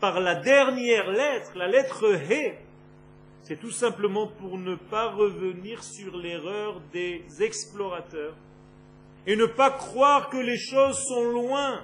par 0.00 0.20
la 0.20 0.34
dernière 0.34 1.10
lettre, 1.10 1.52
la 1.54 1.68
lettre 1.68 2.14
He, 2.14 2.54
c'est 3.42 3.60
tout 3.60 3.70
simplement 3.70 4.26
pour 4.26 4.56
ne 4.56 4.74
pas 4.74 5.10
revenir 5.10 5.84
sur 5.84 6.16
l'erreur 6.16 6.80
des 6.94 7.22
explorateurs 7.40 8.34
et 9.26 9.36
ne 9.36 9.46
pas 9.46 9.70
croire 9.70 10.28
que 10.30 10.36
les 10.36 10.58
choses 10.58 10.98
sont 11.06 11.24
loin 11.24 11.82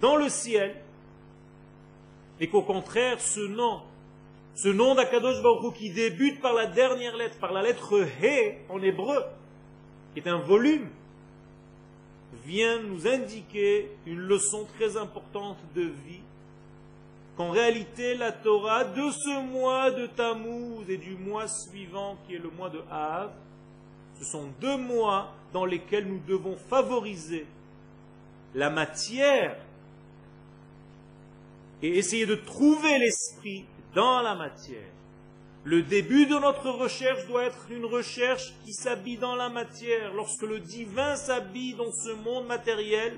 dans 0.00 0.16
le 0.16 0.28
ciel 0.28 0.74
et 2.40 2.48
qu'au 2.48 2.62
contraire 2.62 3.20
ce 3.20 3.40
nom 3.40 3.82
ce 4.54 4.68
nom 4.68 4.94
d'Akadosh 4.94 5.42
Baruch 5.42 5.74
qui 5.74 5.90
débute 5.90 6.40
par 6.40 6.52
la 6.52 6.66
dernière 6.66 7.16
lettre, 7.16 7.38
par 7.38 7.52
la 7.52 7.62
lettre 7.62 8.06
He 8.22 8.58
en 8.68 8.80
hébreu, 8.80 9.24
qui 10.12 10.20
est 10.20 10.28
un 10.28 10.38
volume, 10.38 10.88
vient 12.46 12.80
nous 12.82 13.08
indiquer 13.08 13.90
une 14.06 14.20
leçon 14.20 14.66
très 14.76 14.96
importante 14.96 15.58
de 15.74 15.82
vie, 15.82 16.22
qu'en 17.36 17.50
réalité 17.50 18.14
la 18.14 18.30
Torah 18.30 18.84
de 18.84 19.10
ce 19.10 19.42
mois 19.50 19.90
de 19.90 20.06
Tammuz 20.06 20.88
et 20.88 20.98
du 20.98 21.16
mois 21.16 21.48
suivant 21.48 22.16
qui 22.26 22.36
est 22.36 22.38
le 22.38 22.50
mois 22.50 22.70
de 22.70 22.80
Av, 22.88 23.32
ce 24.24 24.30
sont 24.30 24.48
deux 24.60 24.76
mois 24.76 25.34
dans 25.52 25.66
lesquels 25.66 26.06
nous 26.06 26.20
devons 26.26 26.56
favoriser 26.56 27.46
la 28.54 28.70
matière 28.70 29.56
et 31.82 31.98
essayer 31.98 32.24
de 32.24 32.34
trouver 32.34 32.98
l'esprit 32.98 33.66
dans 33.94 34.22
la 34.22 34.34
matière. 34.34 34.88
Le 35.64 35.82
début 35.82 36.26
de 36.26 36.38
notre 36.38 36.70
recherche 36.70 37.26
doit 37.26 37.44
être 37.44 37.70
une 37.70 37.84
recherche 37.84 38.54
qui 38.64 38.72
s'habille 38.72 39.18
dans 39.18 39.34
la 39.34 39.48
matière. 39.48 40.12
Lorsque 40.14 40.42
le 40.42 40.60
divin 40.60 41.16
s'habille 41.16 41.74
dans 41.74 41.92
ce 41.92 42.12
monde 42.12 42.46
matériel, 42.46 43.16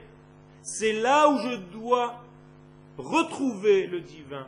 c'est 0.62 0.92
là 0.92 1.28
où 1.28 1.38
je 1.38 1.56
dois 1.78 2.22
retrouver 2.98 3.86
le 3.86 4.00
divin. 4.00 4.46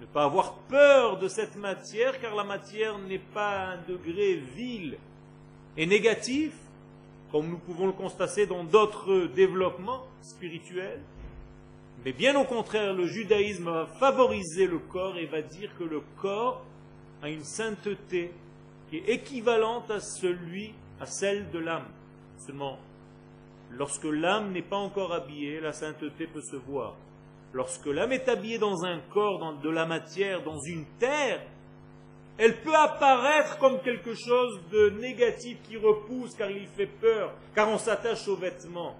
Ne 0.00 0.06
pas 0.06 0.24
avoir 0.24 0.54
peur 0.68 1.18
de 1.18 1.28
cette 1.28 1.56
matière, 1.56 2.20
car 2.20 2.34
la 2.34 2.44
matière 2.44 2.98
n'est 2.98 3.18
pas 3.18 3.72
un 3.72 3.76
degré 3.88 4.36
vil 4.36 4.96
et 5.76 5.86
négatif, 5.86 6.52
comme 7.30 7.48
nous 7.48 7.58
pouvons 7.58 7.86
le 7.86 7.92
constater 7.92 8.46
dans 8.46 8.64
d'autres 8.64 9.26
développements 9.34 10.04
spirituels. 10.20 11.00
Mais 12.04 12.12
bien 12.12 12.38
au 12.38 12.44
contraire, 12.44 12.94
le 12.94 13.06
judaïsme 13.06 13.64
va 13.64 13.86
favoriser 13.86 14.66
le 14.66 14.78
corps 14.78 15.18
et 15.18 15.26
va 15.26 15.42
dire 15.42 15.70
que 15.78 15.84
le 15.84 16.02
corps 16.20 16.64
a 17.22 17.28
une 17.28 17.44
sainteté 17.44 18.32
qui 18.88 18.96
est 18.96 19.08
équivalente 19.08 19.90
à 19.90 20.00
celui, 20.00 20.74
à 21.00 21.06
celle 21.06 21.50
de 21.50 21.58
l'âme. 21.58 21.88
Seulement, 22.38 22.78
lorsque 23.70 24.04
l'âme 24.04 24.52
n'est 24.52 24.62
pas 24.62 24.78
encore 24.78 25.12
habillée, 25.12 25.60
la 25.60 25.72
sainteté 25.72 26.26
peut 26.26 26.40
se 26.40 26.56
voir. 26.56 26.96
Lorsque 27.52 27.86
l'âme 27.86 28.12
est 28.12 28.28
habillée 28.28 28.58
dans 28.58 28.84
un 28.84 29.00
corps, 29.12 29.38
dans 29.38 29.52
de 29.52 29.68
la 29.68 29.84
matière, 29.84 30.42
dans 30.42 30.60
une 30.60 30.86
terre, 30.98 31.42
elle 32.40 32.62
peut 32.62 32.74
apparaître 32.74 33.58
comme 33.58 33.82
quelque 33.82 34.14
chose 34.14 34.58
de 34.72 34.88
négatif 34.98 35.58
qui 35.62 35.76
repousse 35.76 36.34
car 36.34 36.50
il 36.50 36.66
fait 36.68 36.86
peur, 36.86 37.34
car 37.54 37.68
on 37.68 37.76
s'attache 37.76 38.26
aux 38.28 38.36
vêtements. 38.36 38.96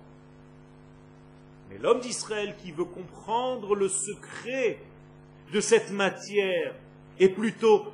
Mais 1.71 1.79
l'homme 1.79 2.01
d'Israël 2.01 2.55
qui 2.63 2.71
veut 2.71 2.85
comprendre 2.85 3.75
le 3.75 3.89
secret 3.89 4.79
de 5.55 5.61
cette 5.61 5.91
matière, 5.91 6.75
et 7.19 7.31
plutôt 7.31 7.87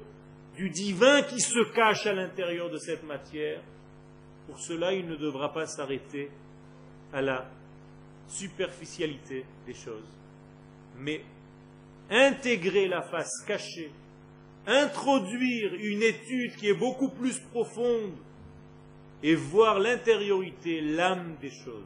du 0.57 0.69
divin 0.69 1.23
qui 1.23 1.41
se 1.41 1.73
cache 1.73 2.07
à 2.07 2.13
l'intérieur 2.13 2.69
de 2.69 2.79
cette 2.79 3.05
matière, 3.05 3.63
pour 4.49 4.59
cela 4.59 4.95
il 4.95 5.07
ne 5.07 5.15
devra 5.15 5.53
pas 5.53 5.67
s'arrêter 5.67 6.29
à 7.13 7.23
la 7.23 7.49
superficialité 8.27 9.45
des 9.65 9.75
choses, 9.75 10.19
mais 10.99 11.23
intégrer 12.11 12.89
la 12.89 13.03
face 13.03 13.45
cachée, 13.47 13.93
introduire 14.67 15.75
une 15.75 16.03
étude 16.03 16.57
qui 16.57 16.69
est 16.69 16.75
beaucoup 16.75 17.09
plus 17.09 17.39
profonde 17.39 18.15
et 19.23 19.35
voir 19.35 19.79
l'intériorité, 19.79 20.81
l'âme 20.81 21.37
des 21.41 21.51
choses. 21.51 21.85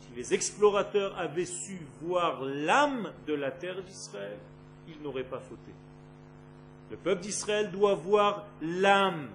Si 0.00 0.08
les 0.16 0.34
explorateurs 0.34 1.16
avaient 1.18 1.44
su 1.44 1.78
voir 2.02 2.42
l'âme 2.42 3.12
de 3.26 3.34
la 3.34 3.50
terre 3.50 3.82
d'Israël, 3.82 4.38
ils 4.88 5.00
n'auraient 5.02 5.24
pas 5.24 5.40
fauté. 5.40 5.72
Le 6.90 6.96
peuple 6.96 7.22
d'Israël 7.22 7.70
doit 7.70 7.94
voir 7.94 8.46
l'âme 8.62 9.28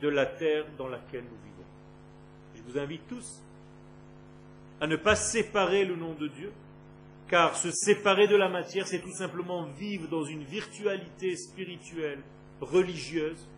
de 0.00 0.08
la 0.08 0.26
terre 0.26 0.64
dans 0.78 0.88
laquelle 0.88 1.24
nous 1.24 1.38
vivons. 1.44 1.68
Je 2.54 2.62
vous 2.62 2.78
invite 2.78 3.06
tous 3.08 3.40
à 4.80 4.86
ne 4.86 4.96
pas 4.96 5.16
séparer 5.16 5.84
le 5.84 5.96
nom 5.96 6.14
de 6.14 6.28
Dieu, 6.28 6.52
car 7.34 7.56
se 7.56 7.72
séparer 7.72 8.28
de 8.28 8.36
la 8.36 8.48
matière, 8.48 8.86
c'est 8.86 9.00
tout 9.00 9.12
simplement 9.12 9.64
vivre 9.64 10.06
dans 10.06 10.22
une 10.22 10.44
virtualité 10.44 11.34
spirituelle, 11.34 12.22
religieuse, 12.60 13.48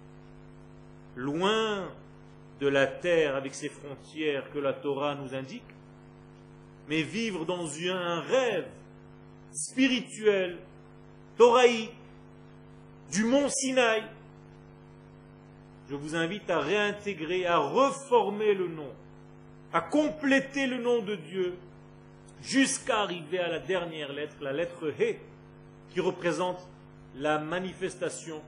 loin 1.15 1.87
de 2.59 2.69
la 2.69 2.87
terre 2.87 3.37
avec 3.37 3.55
ses 3.55 3.69
frontières 3.69 4.51
que 4.51 4.59
la 4.59 4.73
Torah 4.73 5.15
nous 5.17 5.35
indique, 5.35 5.75
mais 6.89 7.03
vivre 7.03 7.45
dans 7.45 7.69
un 7.91 8.21
rêve 8.23 8.67
spirituel, 9.53 10.57
Toraï, 11.37 11.91
du 13.13 13.25
mont 13.25 13.51
Sinaï. 13.51 14.05
Je 15.91 15.97
vous 15.97 16.17
invite 16.17 16.49
à 16.49 16.61
réintégrer, 16.61 17.45
à 17.45 17.59
reformer 17.59 18.55
le 18.55 18.69
nom, 18.69 18.95
à 19.75 19.83
compléter 19.83 20.67
le 20.67 20.79
nom 20.79 21.03
de 21.03 21.17
Dieu 21.17 21.59
jusqu'à 22.47 23.01
arriver 23.01 23.41
à 23.41 23.49
la 23.49 23.59
dernière 23.59 24.13
lettre, 24.13 24.37
la 24.41 24.53
lettre 24.53 24.93
He, 24.99 25.19
qui 25.91 26.01
représente 26.01 26.59
la 27.17 27.39
manifestation 27.39 28.41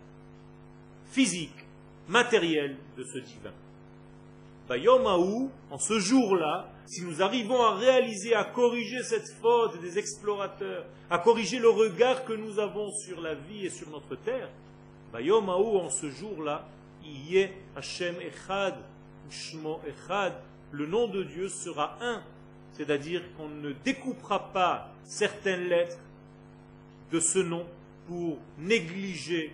physique, 1.11 1.65
matérielle 2.07 2.77
de 2.97 3.05
ce 3.05 3.19
divin. 3.19 3.53
Bayomaou, 4.69 5.51
en 5.71 5.79
ce 5.79 5.99
jour-là, 5.99 6.71
si 6.87 7.03
nous 7.03 7.23
arrivons 7.23 7.63
à 7.63 7.75
réaliser, 7.75 8.35
à 8.35 8.45
corriger 8.45 9.03
cette 9.03 9.31
faute 9.41 9.81
des 9.81 9.99
explorateurs, 9.99 10.85
à 11.11 11.19
corriger 11.19 11.59
le 11.59 11.71
regard 11.71 12.25
que 12.25 12.35
nous 12.35 12.59
avons 12.59 12.91
sur 12.91 13.21
la 13.21 13.35
vie 13.35 13.67
et 13.67 13.71
sur 13.71 13.89
notre 13.91 14.15
terre, 14.17 14.49
Bayomaou, 15.13 15.79
en 15.79 15.91
ce 15.91 16.11
jour-là, 16.11 16.69
Iye 17.03 17.49
Hashem 17.75 18.17
Echad, 18.21 18.75
Shmo 19.31 19.81
Echad, 19.87 20.35
le 20.71 20.87
nom 20.87 21.09
de 21.09 21.23
Dieu 21.23 21.49
sera 21.49 21.97
un, 22.03 22.23
c'est-à-dire 22.79 23.23
qu'on 23.37 23.49
ne 23.49 23.73
découpera 23.73 24.53
pas 24.53 24.93
certaines 25.03 25.65
lettres 25.65 25.99
de 27.11 27.19
ce 27.19 27.41
nom 27.41 27.67
pour 28.07 28.39
négliger 28.57 29.53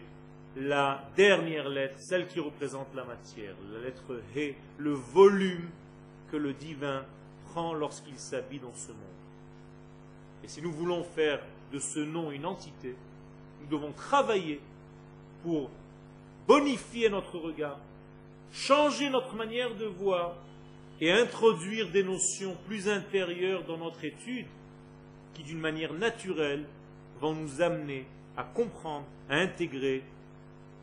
la 0.57 1.09
dernière 1.17 1.71
lettre, 1.71 1.99
celle 1.99 2.29
qui 2.29 2.39
représente 2.39 2.95
la 2.95 3.05
matière, 3.05 3.55
la 3.73 3.81
lettre 3.81 4.21
He, 4.37 4.55
le 4.77 4.93
volume 4.93 5.71
que 6.31 6.37
le 6.37 6.53
divin 6.53 7.07
prend 7.51 7.73
lorsqu'il 7.73 8.19
s'habille 8.19 8.61
dans 8.61 8.75
ce 8.75 8.89
monde. 8.89 9.01
Et 10.45 10.49
si 10.49 10.61
nous 10.61 10.73
voulons 10.73 11.03
faire 11.03 11.41
de 11.73 11.79
ce 11.79 12.01
nom 12.01 12.31
une 12.31 12.45
entité, 12.45 12.95
nous 13.63 13.67
devons 13.69 13.93
travailler 13.93 14.61
pour 15.43 15.71
bonifier 16.47 17.09
notre 17.09 17.39
regard, 17.39 17.79
changer 18.53 19.09
notre 19.09 19.35
manière 19.35 19.75
de 19.75 19.87
voir 19.87 20.37
et 21.01 21.11
introduire 21.11 21.91
des 21.91 22.05
notions 22.05 22.57
plus 22.67 22.89
intérieures 22.89 23.65
dans 23.65 23.79
notre 23.79 24.05
étude 24.05 24.47
qui, 25.35 25.43
d'une 25.43 25.59
manière 25.59 25.93
naturelle, 25.93 26.65
vont 27.21 27.35
nous 27.35 27.61
amener 27.61 28.07
à 28.37 28.45
comprendre, 28.45 29.07
à 29.29 29.37
intégrer 29.37 30.03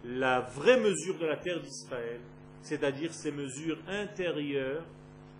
la 0.03 0.41
vraie 0.41 0.79
mesure 0.79 1.17
de 1.17 1.25
la 1.25 1.37
terre 1.37 1.61
d'Israël, 1.61 2.19
c'est-à-dire 2.61 3.13
ces 3.13 3.31
mesures 3.31 3.79
intérieures, 3.87 4.83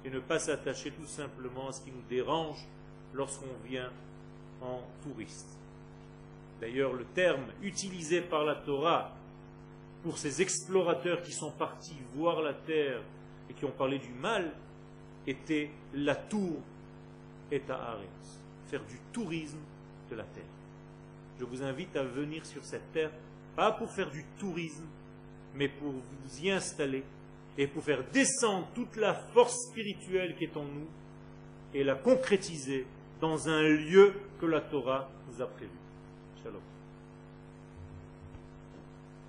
et 0.03 0.09
ne 0.09 0.19
pas 0.19 0.39
s'attacher 0.39 0.91
tout 0.91 1.05
simplement 1.05 1.69
à 1.69 1.71
ce 1.71 1.81
qui 1.81 1.91
nous 1.91 2.03
dérange 2.09 2.65
lorsqu'on 3.13 3.67
vient 3.67 3.91
en 4.61 4.81
touriste. 5.03 5.57
D'ailleurs, 6.59 6.93
le 6.93 7.05
terme 7.05 7.45
utilisé 7.61 8.21
par 8.21 8.43
la 8.43 8.55
Torah 8.55 9.15
pour 10.03 10.17
ces 10.17 10.41
explorateurs 10.41 11.21
qui 11.21 11.31
sont 11.31 11.51
partis 11.51 11.95
voir 12.15 12.41
la 12.41 12.53
terre 12.53 13.01
et 13.51 13.53
qui 13.53 13.65
ont 13.65 13.71
parlé 13.71 13.99
du 13.99 14.13
mal 14.13 14.49
était 15.27 15.69
la 15.93 16.15
tour 16.15 16.61
et 17.51 17.61
à 17.69 17.97
faire 18.67 18.83
du 18.85 18.97
tourisme 19.11 19.59
de 20.09 20.15
la 20.15 20.23
terre. 20.23 20.43
Je 21.37 21.43
vous 21.43 21.61
invite 21.61 21.95
à 21.97 22.03
venir 22.03 22.45
sur 22.45 22.63
cette 22.63 22.93
terre 22.93 23.11
pas 23.55 23.73
pour 23.73 23.91
faire 23.91 24.09
du 24.09 24.23
tourisme, 24.39 24.85
mais 25.53 25.67
pour 25.67 25.91
vous 25.91 26.41
y 26.41 26.49
installer 26.49 27.03
et 27.57 27.67
pour 27.67 27.83
faire 27.83 28.03
descendre 28.13 28.69
toute 28.73 28.95
la 28.95 29.13
force 29.13 29.67
spirituelle 29.69 30.35
qui 30.37 30.45
est 30.45 30.55
en 30.55 30.63
nous 30.63 30.87
et 31.73 31.83
la 31.83 31.95
concrétiser 31.95 32.87
dans 33.19 33.49
un 33.49 33.61
lieu 33.63 34.13
que 34.39 34.45
la 34.45 34.61
Torah 34.61 35.09
nous 35.27 35.41
a 35.41 35.47
prévu. 35.47 35.77
Shalom. 36.41 36.61